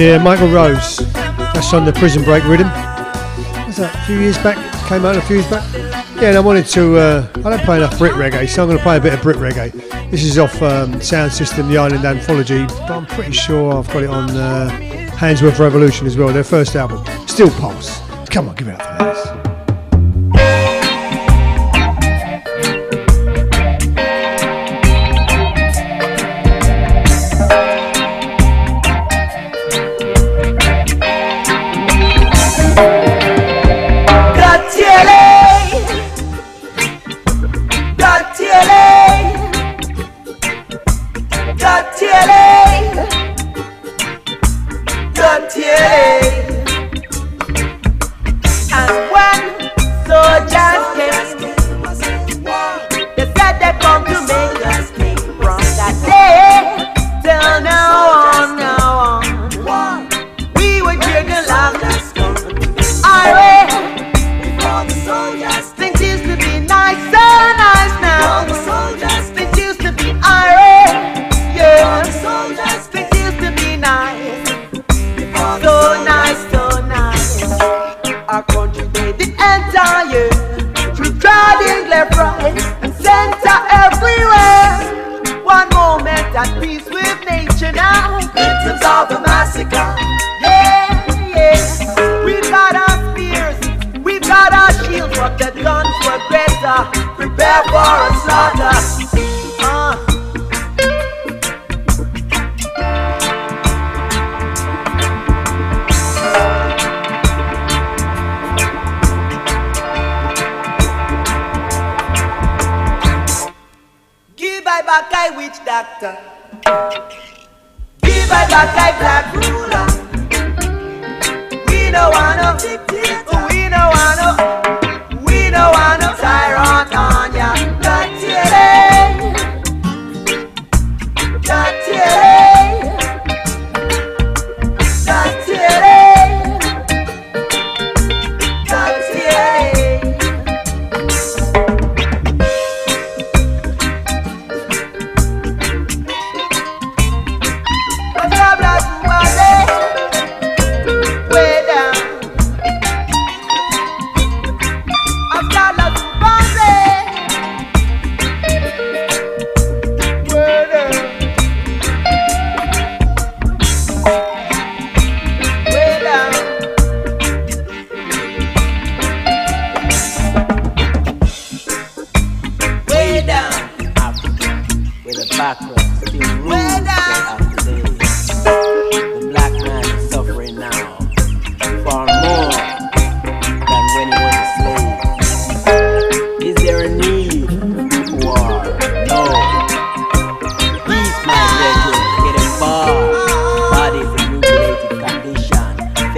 Yeah, 0.00 0.16
Michael 0.16 0.48
Rose. 0.48 0.96
That's 1.12 1.74
on 1.74 1.84
the 1.84 1.92
Prison 1.92 2.24
Break 2.24 2.42
rhythm. 2.44 2.68
That's 2.68 3.76
that, 3.76 3.94
a 3.94 4.06
few 4.06 4.18
years 4.18 4.38
back. 4.38 4.56
Came 4.88 5.04
out 5.04 5.14
a 5.14 5.20
few 5.20 5.36
years 5.36 5.50
back. 5.50 5.70
Yeah, 6.16 6.28
and 6.28 6.38
I 6.38 6.40
wanted 6.40 6.64
to. 6.68 6.96
Uh, 6.96 7.28
I 7.44 7.50
don't 7.50 7.62
play 7.64 7.76
enough 7.76 7.98
Brit 7.98 8.14
reggae, 8.14 8.48
so 8.48 8.62
I'm 8.62 8.68
going 8.68 8.78
to 8.78 8.82
play 8.82 8.96
a 8.96 9.00
bit 9.00 9.12
of 9.12 9.20
Brit 9.20 9.36
reggae. 9.36 10.10
This 10.10 10.24
is 10.24 10.38
off 10.38 10.62
um, 10.62 11.02
Sound 11.02 11.32
System, 11.32 11.68
the 11.68 11.76
Island 11.76 12.02
Anthology, 12.06 12.64
but 12.64 12.90
I'm 12.90 13.04
pretty 13.04 13.32
sure 13.32 13.74
I've 13.74 13.88
got 13.88 14.02
it 14.02 14.08
on 14.08 14.30
uh, 14.30 14.70
Handsworth 15.18 15.58
Revolution 15.58 16.06
as 16.06 16.16
well, 16.16 16.32
their 16.32 16.44
first 16.44 16.76
album. 16.76 17.04
Steel 17.28 17.50
Pulse. 17.50 18.00
Come 18.30 18.48
on, 18.48 18.54
give 18.54 18.68
it 18.68 18.80
up 18.80 18.82
for 18.82 19.04
that. 19.04 19.19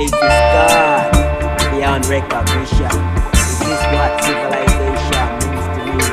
faith 0.02 0.14
is 0.14 0.38
God 0.54 1.12
beyond 1.70 2.06
recognition. 2.06 2.92
Is 3.34 3.58
this 3.62 3.82
what 3.94 4.12
civilization 4.24 5.28
means 5.38 5.66
to 5.74 5.82
me? 5.86 6.06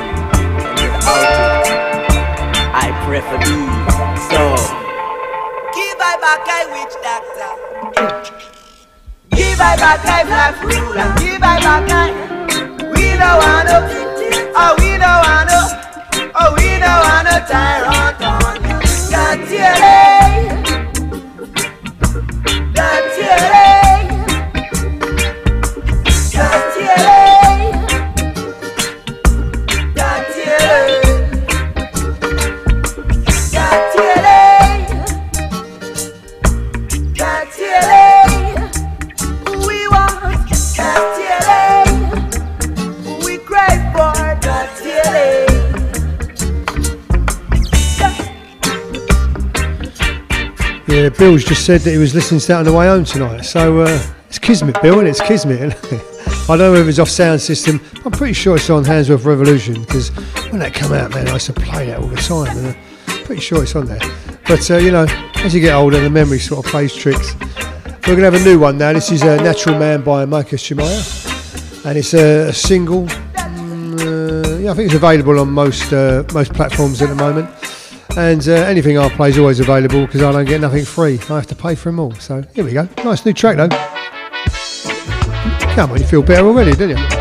And 0.70 0.92
without 0.94 1.66
it, 1.66 1.82
I 2.74 2.88
pray 3.06 3.22
for 3.30 3.38
thee. 3.46 3.70
So, 4.30 4.42
give 5.74 6.00
I 6.00 6.16
back 6.22 6.46
I 6.46 6.64
witch 6.74 6.96
doctor. 7.02 7.52
Uh, 7.98 8.24
give 9.32 9.60
I 9.60 9.76
back 9.78 10.06
I 10.06 10.24
black 10.24 10.56
ruler. 10.62 11.10
Give 11.18 11.42
I 11.42 11.58
back 11.66 11.90
I. 11.90 12.08
We 12.94 13.06
don't 13.18 13.40
want 13.46 13.68
to, 13.70 13.78
oh 14.56 14.74
we 14.78 14.92
don't 15.02 15.22
want 15.26 15.50
to, 15.50 15.62
oh 16.36 16.50
we 16.58 16.70
don't 16.84 17.02
want 17.10 17.26
to 17.28 17.38
tyrant 17.50 18.22
on 18.22 18.56
you. 18.64 18.78
God, 19.12 20.09
Bill's 51.20 51.44
just 51.44 51.66
said 51.66 51.82
that 51.82 51.92
he 51.92 51.98
was 51.98 52.16
listening 52.16 52.40
to 52.40 52.48
that 52.48 52.60
on 52.60 52.64
the 52.64 52.72
way 52.72 52.88
home 52.88 53.04
tonight. 53.04 53.42
So 53.42 53.82
uh, 53.82 54.02
it's 54.30 54.40
Kismet, 54.40 54.82
Bill, 54.82 55.00
and 55.00 55.08
it's 55.08 55.20
Kismet. 55.20 55.60
I 56.50 56.56
don't 56.56 56.74
know 56.74 56.76
if 56.76 56.88
it's 56.88 56.98
off 56.98 57.10
sound 57.10 57.42
system. 57.42 57.82
I'm 58.06 58.12
pretty 58.14 58.32
sure 58.32 58.56
it's 58.56 58.70
on 58.70 58.86
Handsworth 58.86 59.26
Revolution 59.26 59.82
because 59.82 60.12
when 60.50 60.60
that 60.60 60.74
come 60.74 60.94
out, 60.94 61.12
man, 61.12 61.28
I 61.28 61.34
used 61.34 61.48
to 61.48 61.54
play 61.54 61.88
that 61.88 62.00
all 62.00 62.08
the 62.08 62.16
time, 62.16 62.58
and 62.58 62.68
I'm 62.68 63.26
pretty 63.26 63.42
sure 63.42 63.62
it's 63.62 63.76
on 63.76 63.88
there. 63.88 64.00
But 64.48 64.72
uh, 64.72 64.78
you 64.78 64.92
know, 64.92 65.08
as 65.36 65.54
you 65.54 65.60
get 65.60 65.74
older, 65.74 66.00
the 66.00 66.10
memory 66.10 66.40
sort 66.40 66.66
of 66.66 66.72
plays 66.72 66.96
tricks. 66.96 67.36
We're 68.08 68.16
gonna 68.16 68.32
have 68.32 68.36
a 68.36 68.46
new 68.46 68.58
one 68.58 68.78
now. 68.78 68.94
This 68.94 69.12
is 69.12 69.22
uh, 69.22 69.36
Natural 69.44 69.78
Man 69.78 70.02
by 70.02 70.24
Marcus 70.24 70.62
Shemaiah, 70.62 71.04
and 71.86 71.98
it's 71.98 72.14
a, 72.14 72.48
a 72.48 72.54
single. 72.54 73.08
Mm, 73.08 74.00
uh, 74.00 74.58
yeah, 74.60 74.72
I 74.72 74.74
think 74.74 74.86
it's 74.86 74.96
available 74.96 75.38
on 75.38 75.52
most 75.52 75.92
uh, 75.92 76.24
most 76.34 76.54
platforms 76.54 77.02
at 77.02 77.10
the 77.10 77.16
moment. 77.16 77.50
And 78.18 78.48
uh, 78.48 78.52
anything 78.52 78.98
I 78.98 79.08
play 79.10 79.30
is 79.30 79.38
always 79.38 79.60
available 79.60 80.06
because 80.06 80.22
I 80.22 80.32
don't 80.32 80.46
get 80.46 80.62
nothing 80.62 80.86
free. 80.86 81.20
I 81.30 81.36
have 81.36 81.48
to 81.48 81.56
pay 81.56 81.76
for 81.76 81.90
them 81.90 82.00
all. 82.00 82.14
So 82.16 82.42
here 82.54 82.66
we 82.66 82.74
go. 82.74 82.88
Nice 83.04 83.26
new 83.26 83.34
track 83.34 83.58
though. 83.58 83.70
Come 85.76 85.92
on, 85.92 86.00
you 86.00 86.06
feel 86.06 86.22
better 86.24 86.48
already, 86.48 86.72
don't 86.72 86.90
you? 86.90 87.19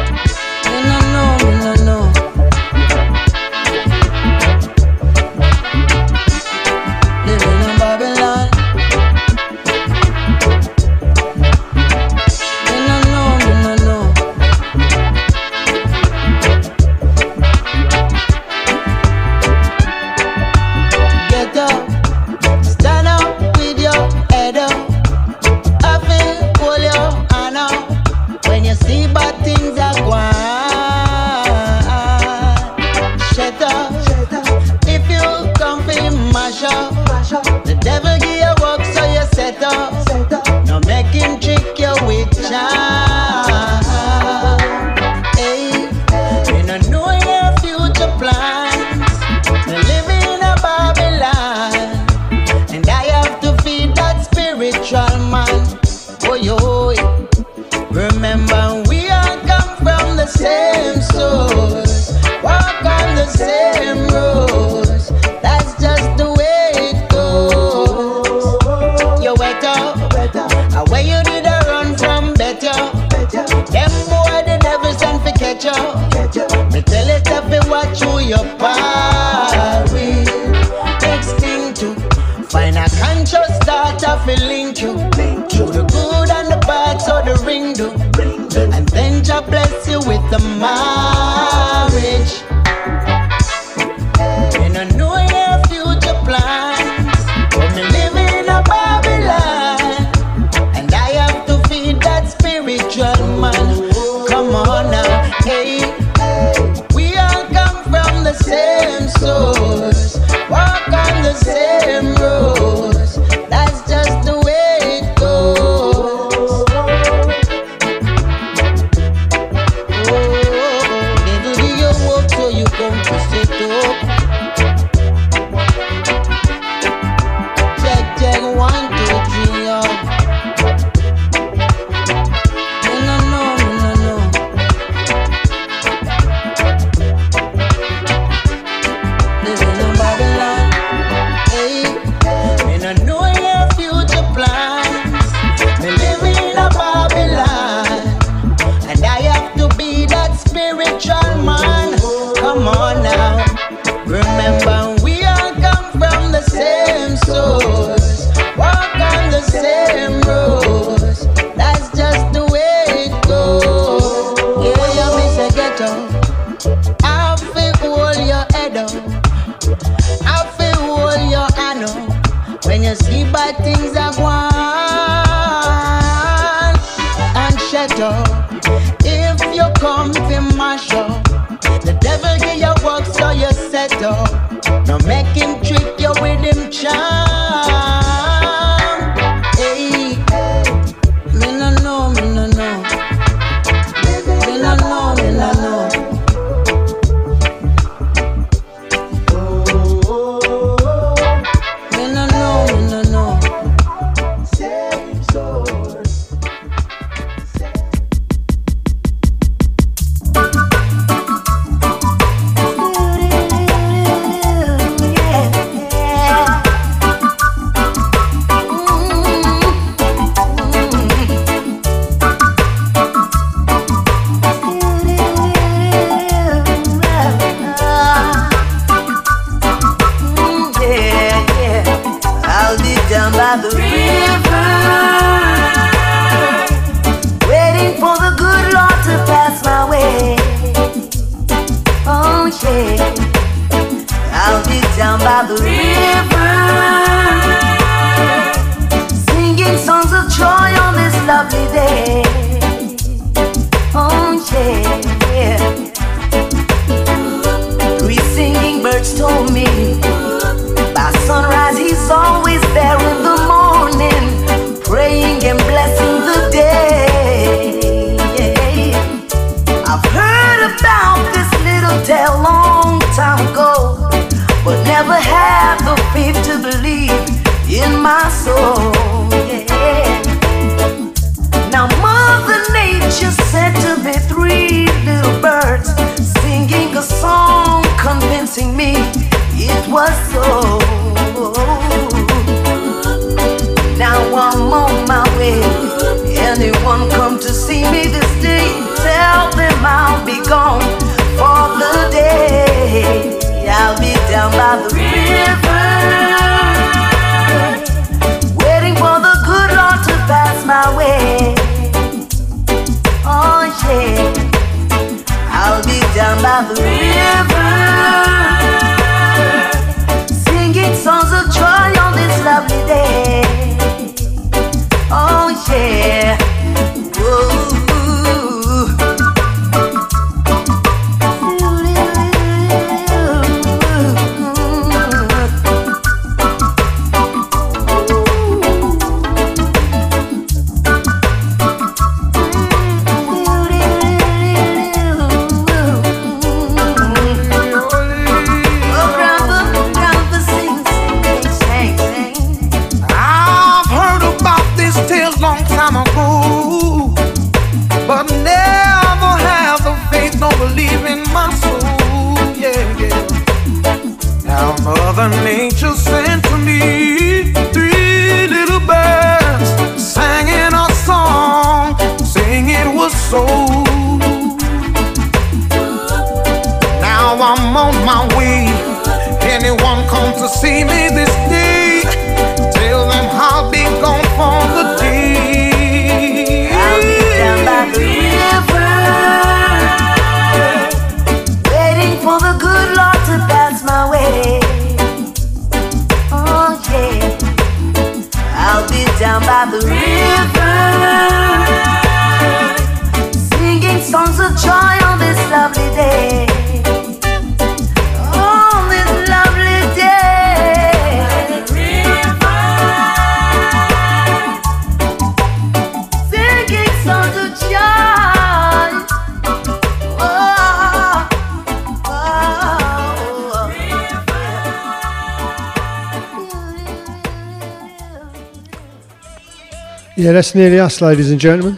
That's 430.39 430.55
nearly 430.55 430.78
us, 430.78 431.01
ladies 431.01 431.32
and 431.32 431.40
gentlemen. 431.40 431.77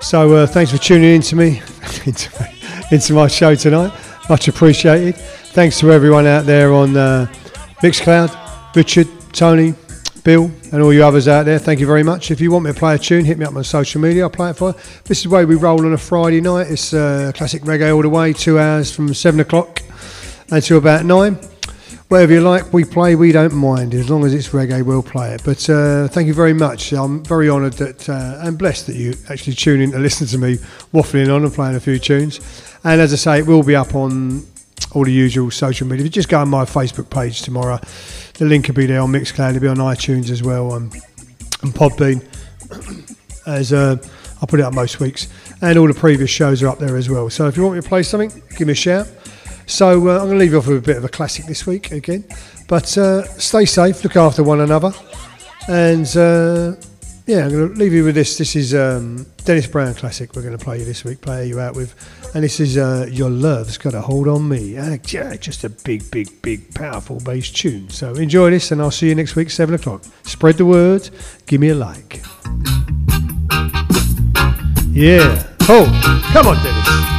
So 0.00 0.32
uh, 0.32 0.46
thanks 0.46 0.72
for 0.72 0.78
tuning 0.78 1.16
in 1.16 1.20
to 1.20 1.36
me, 1.36 1.60
into, 2.90 3.12
my 3.12 3.26
show 3.26 3.54
tonight. 3.54 3.92
Much 4.30 4.48
appreciated. 4.48 5.16
Thanks 5.52 5.80
to 5.80 5.92
everyone 5.92 6.26
out 6.26 6.46
there 6.46 6.72
on 6.72 6.96
uh, 6.96 7.26
Mixcloud, 7.82 8.74
Richard, 8.74 9.06
Tony, 9.34 9.74
Bill, 10.22 10.50
and 10.72 10.80
all 10.80 10.94
you 10.94 11.04
others 11.04 11.28
out 11.28 11.44
there. 11.44 11.58
Thank 11.58 11.78
you 11.78 11.86
very 11.86 12.02
much. 12.02 12.30
If 12.30 12.40
you 12.40 12.50
want 12.50 12.64
me 12.64 12.72
to 12.72 12.78
play 12.78 12.94
a 12.94 12.98
tune, 12.98 13.26
hit 13.26 13.36
me 13.36 13.44
up 13.44 13.54
on 13.54 13.62
social 13.64 14.00
media. 14.00 14.22
I'll 14.22 14.30
play 14.30 14.48
it 14.48 14.56
for 14.56 14.70
you. 14.70 14.76
This 15.04 15.18
is 15.18 15.24
the 15.24 15.28
way 15.28 15.44
we 15.44 15.54
roll 15.54 15.84
on 15.84 15.92
a 15.92 15.98
Friday 15.98 16.40
night. 16.40 16.70
It's 16.70 16.94
uh, 16.94 17.32
classic 17.34 17.64
reggae 17.64 17.94
all 17.94 18.00
the 18.00 18.08
way, 18.08 18.32
two 18.32 18.58
hours 18.58 18.94
from 18.94 19.12
seven 19.12 19.40
o'clock 19.40 19.82
until 20.50 20.78
about 20.78 21.04
nine. 21.04 21.38
Whatever 22.14 22.34
you 22.34 22.42
like, 22.42 22.72
we 22.72 22.84
play. 22.84 23.16
We 23.16 23.32
don't 23.32 23.54
mind 23.54 23.92
as 23.92 24.08
long 24.08 24.24
as 24.24 24.32
it's 24.32 24.50
reggae. 24.50 24.84
We'll 24.84 25.02
play 25.02 25.34
it. 25.34 25.42
But 25.44 25.68
uh, 25.68 26.06
thank 26.06 26.28
you 26.28 26.32
very 26.32 26.52
much. 26.52 26.92
I'm 26.92 27.24
very 27.24 27.50
honoured 27.50 27.72
that 27.72 28.08
uh, 28.08 28.38
and 28.40 28.56
blessed 28.56 28.86
that 28.86 28.94
you 28.94 29.14
actually 29.28 29.54
tune 29.54 29.80
in 29.80 29.90
to 29.90 29.98
listen 29.98 30.28
to 30.28 30.38
me 30.38 30.58
waffling 30.92 31.34
on 31.34 31.42
and 31.42 31.52
playing 31.52 31.74
a 31.74 31.80
few 31.80 31.98
tunes. 31.98 32.38
And 32.84 33.00
as 33.00 33.12
I 33.12 33.16
say, 33.16 33.38
it 33.40 33.48
will 33.48 33.64
be 33.64 33.74
up 33.74 33.96
on 33.96 34.46
all 34.92 35.04
the 35.04 35.10
usual 35.10 35.50
social 35.50 35.88
media. 35.88 36.02
If 36.02 36.06
you 36.06 36.10
just 36.10 36.28
go 36.28 36.38
on 36.38 36.48
my 36.48 36.64
Facebook 36.64 37.10
page 37.10 37.42
tomorrow, 37.42 37.80
the 38.34 38.44
link 38.44 38.68
will 38.68 38.76
be 38.76 38.86
there 38.86 39.00
on 39.00 39.10
Mixcloud. 39.10 39.56
It'll 39.56 39.62
be 39.62 39.66
on 39.66 39.78
iTunes 39.78 40.30
as 40.30 40.40
well 40.40 40.72
um, 40.72 40.92
and 41.62 41.74
Podbean. 41.74 42.24
As 43.48 43.72
uh, 43.72 43.96
I 44.40 44.46
put 44.46 44.60
it 44.60 44.62
up 44.62 44.72
most 44.72 45.00
weeks, 45.00 45.26
and 45.60 45.76
all 45.76 45.88
the 45.88 45.94
previous 45.94 46.30
shows 46.30 46.62
are 46.62 46.68
up 46.68 46.78
there 46.78 46.96
as 46.96 47.10
well. 47.10 47.28
So 47.28 47.48
if 47.48 47.56
you 47.56 47.64
want 47.64 47.74
me 47.74 47.82
to 47.82 47.88
play 47.88 48.04
something, 48.04 48.30
give 48.56 48.68
me 48.68 48.72
a 48.72 48.76
shout. 48.76 49.08
So 49.66 50.08
uh, 50.08 50.18
I'm 50.20 50.26
going 50.26 50.30
to 50.30 50.36
leave 50.36 50.52
you 50.52 50.58
off 50.58 50.66
with 50.66 50.78
a 50.78 50.86
bit 50.86 50.96
of 50.96 51.04
a 51.04 51.08
classic 51.08 51.46
this 51.46 51.66
week 51.66 51.92
again. 51.92 52.24
But 52.68 52.96
uh, 52.96 53.24
stay 53.38 53.64
safe, 53.64 54.02
look 54.04 54.16
after 54.16 54.42
one 54.42 54.60
another, 54.60 54.92
and 55.68 56.06
uh, 56.16 56.76
yeah, 57.26 57.44
I'm 57.44 57.50
going 57.50 57.72
to 57.72 57.78
leave 57.78 57.92
you 57.92 58.04
with 58.04 58.14
this. 58.14 58.36
This 58.36 58.56
is 58.56 58.74
um, 58.74 59.26
Dennis 59.44 59.66
Brown 59.66 59.94
classic. 59.94 60.34
We're 60.34 60.42
going 60.42 60.56
to 60.56 60.62
play 60.62 60.78
you 60.78 60.84
this 60.84 61.04
week, 61.04 61.20
play 61.20 61.46
you 61.46 61.60
out 61.60 61.74
with, 61.74 61.94
and 62.34 62.44
this 62.44 62.60
is 62.60 62.76
uh, 62.76 63.06
Your 63.10 63.30
Love's 63.30 63.78
Got 63.78 63.94
a 63.94 64.00
Hold 64.00 64.28
on 64.28 64.48
Me. 64.48 64.76
Uh, 64.76 64.96
just 65.36 65.64
a 65.64 65.70
big, 65.70 66.10
big, 66.10 66.42
big, 66.42 66.74
powerful 66.74 67.20
bass 67.20 67.50
tune. 67.50 67.88
So 67.88 68.12
enjoy 68.14 68.50
this, 68.50 68.70
and 68.72 68.80
I'll 68.80 68.90
see 68.90 69.08
you 69.08 69.14
next 69.14 69.36
week, 69.36 69.50
seven 69.50 69.74
o'clock. 69.74 70.04
Spread 70.22 70.58
the 70.58 70.66
word. 70.66 71.08
Give 71.46 71.60
me 71.60 71.70
a 71.70 71.74
like. 71.74 72.22
Yeah. 74.90 75.50
Oh, 75.62 76.30
come 76.32 76.46
on, 76.46 76.62
Dennis. 76.62 77.13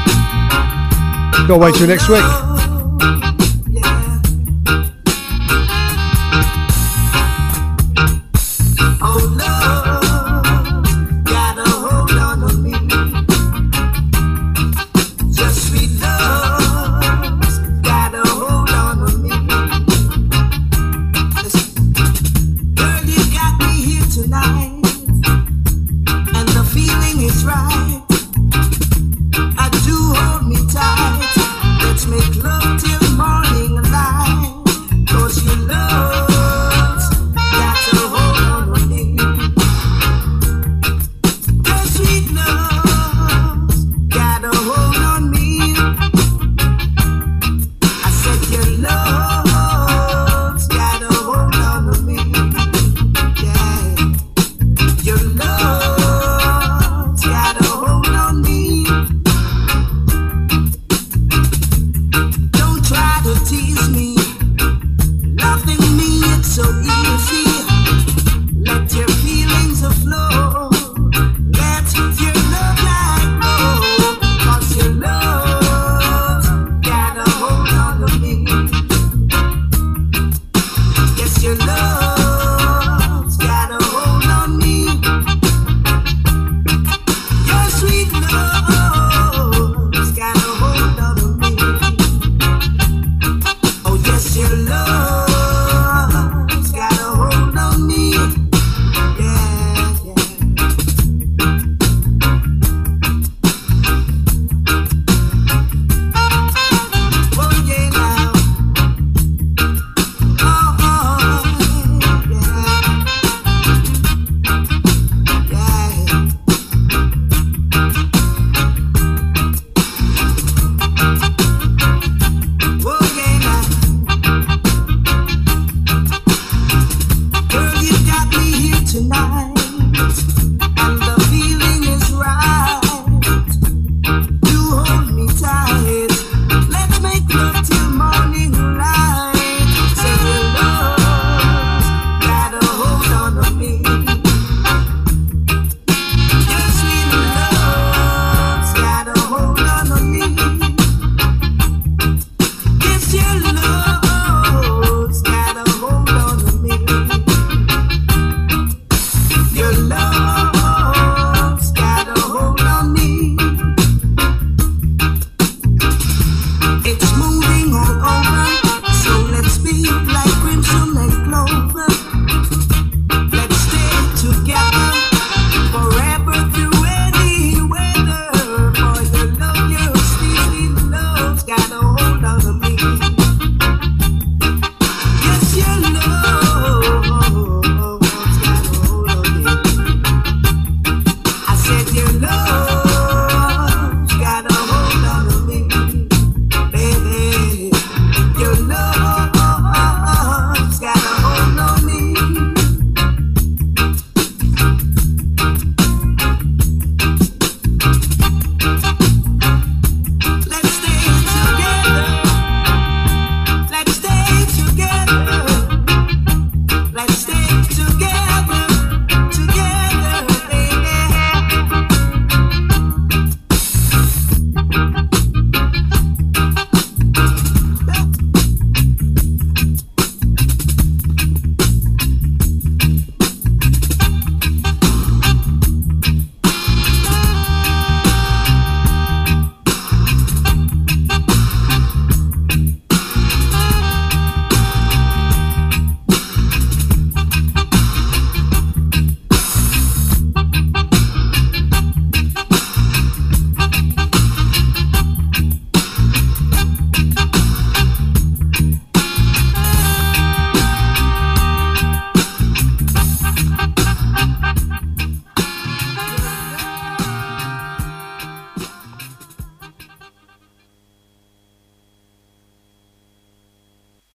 Don't 1.47 1.59
wait 1.59 1.75
till 1.75 1.85
next 1.85 2.09
week. 2.09 3.34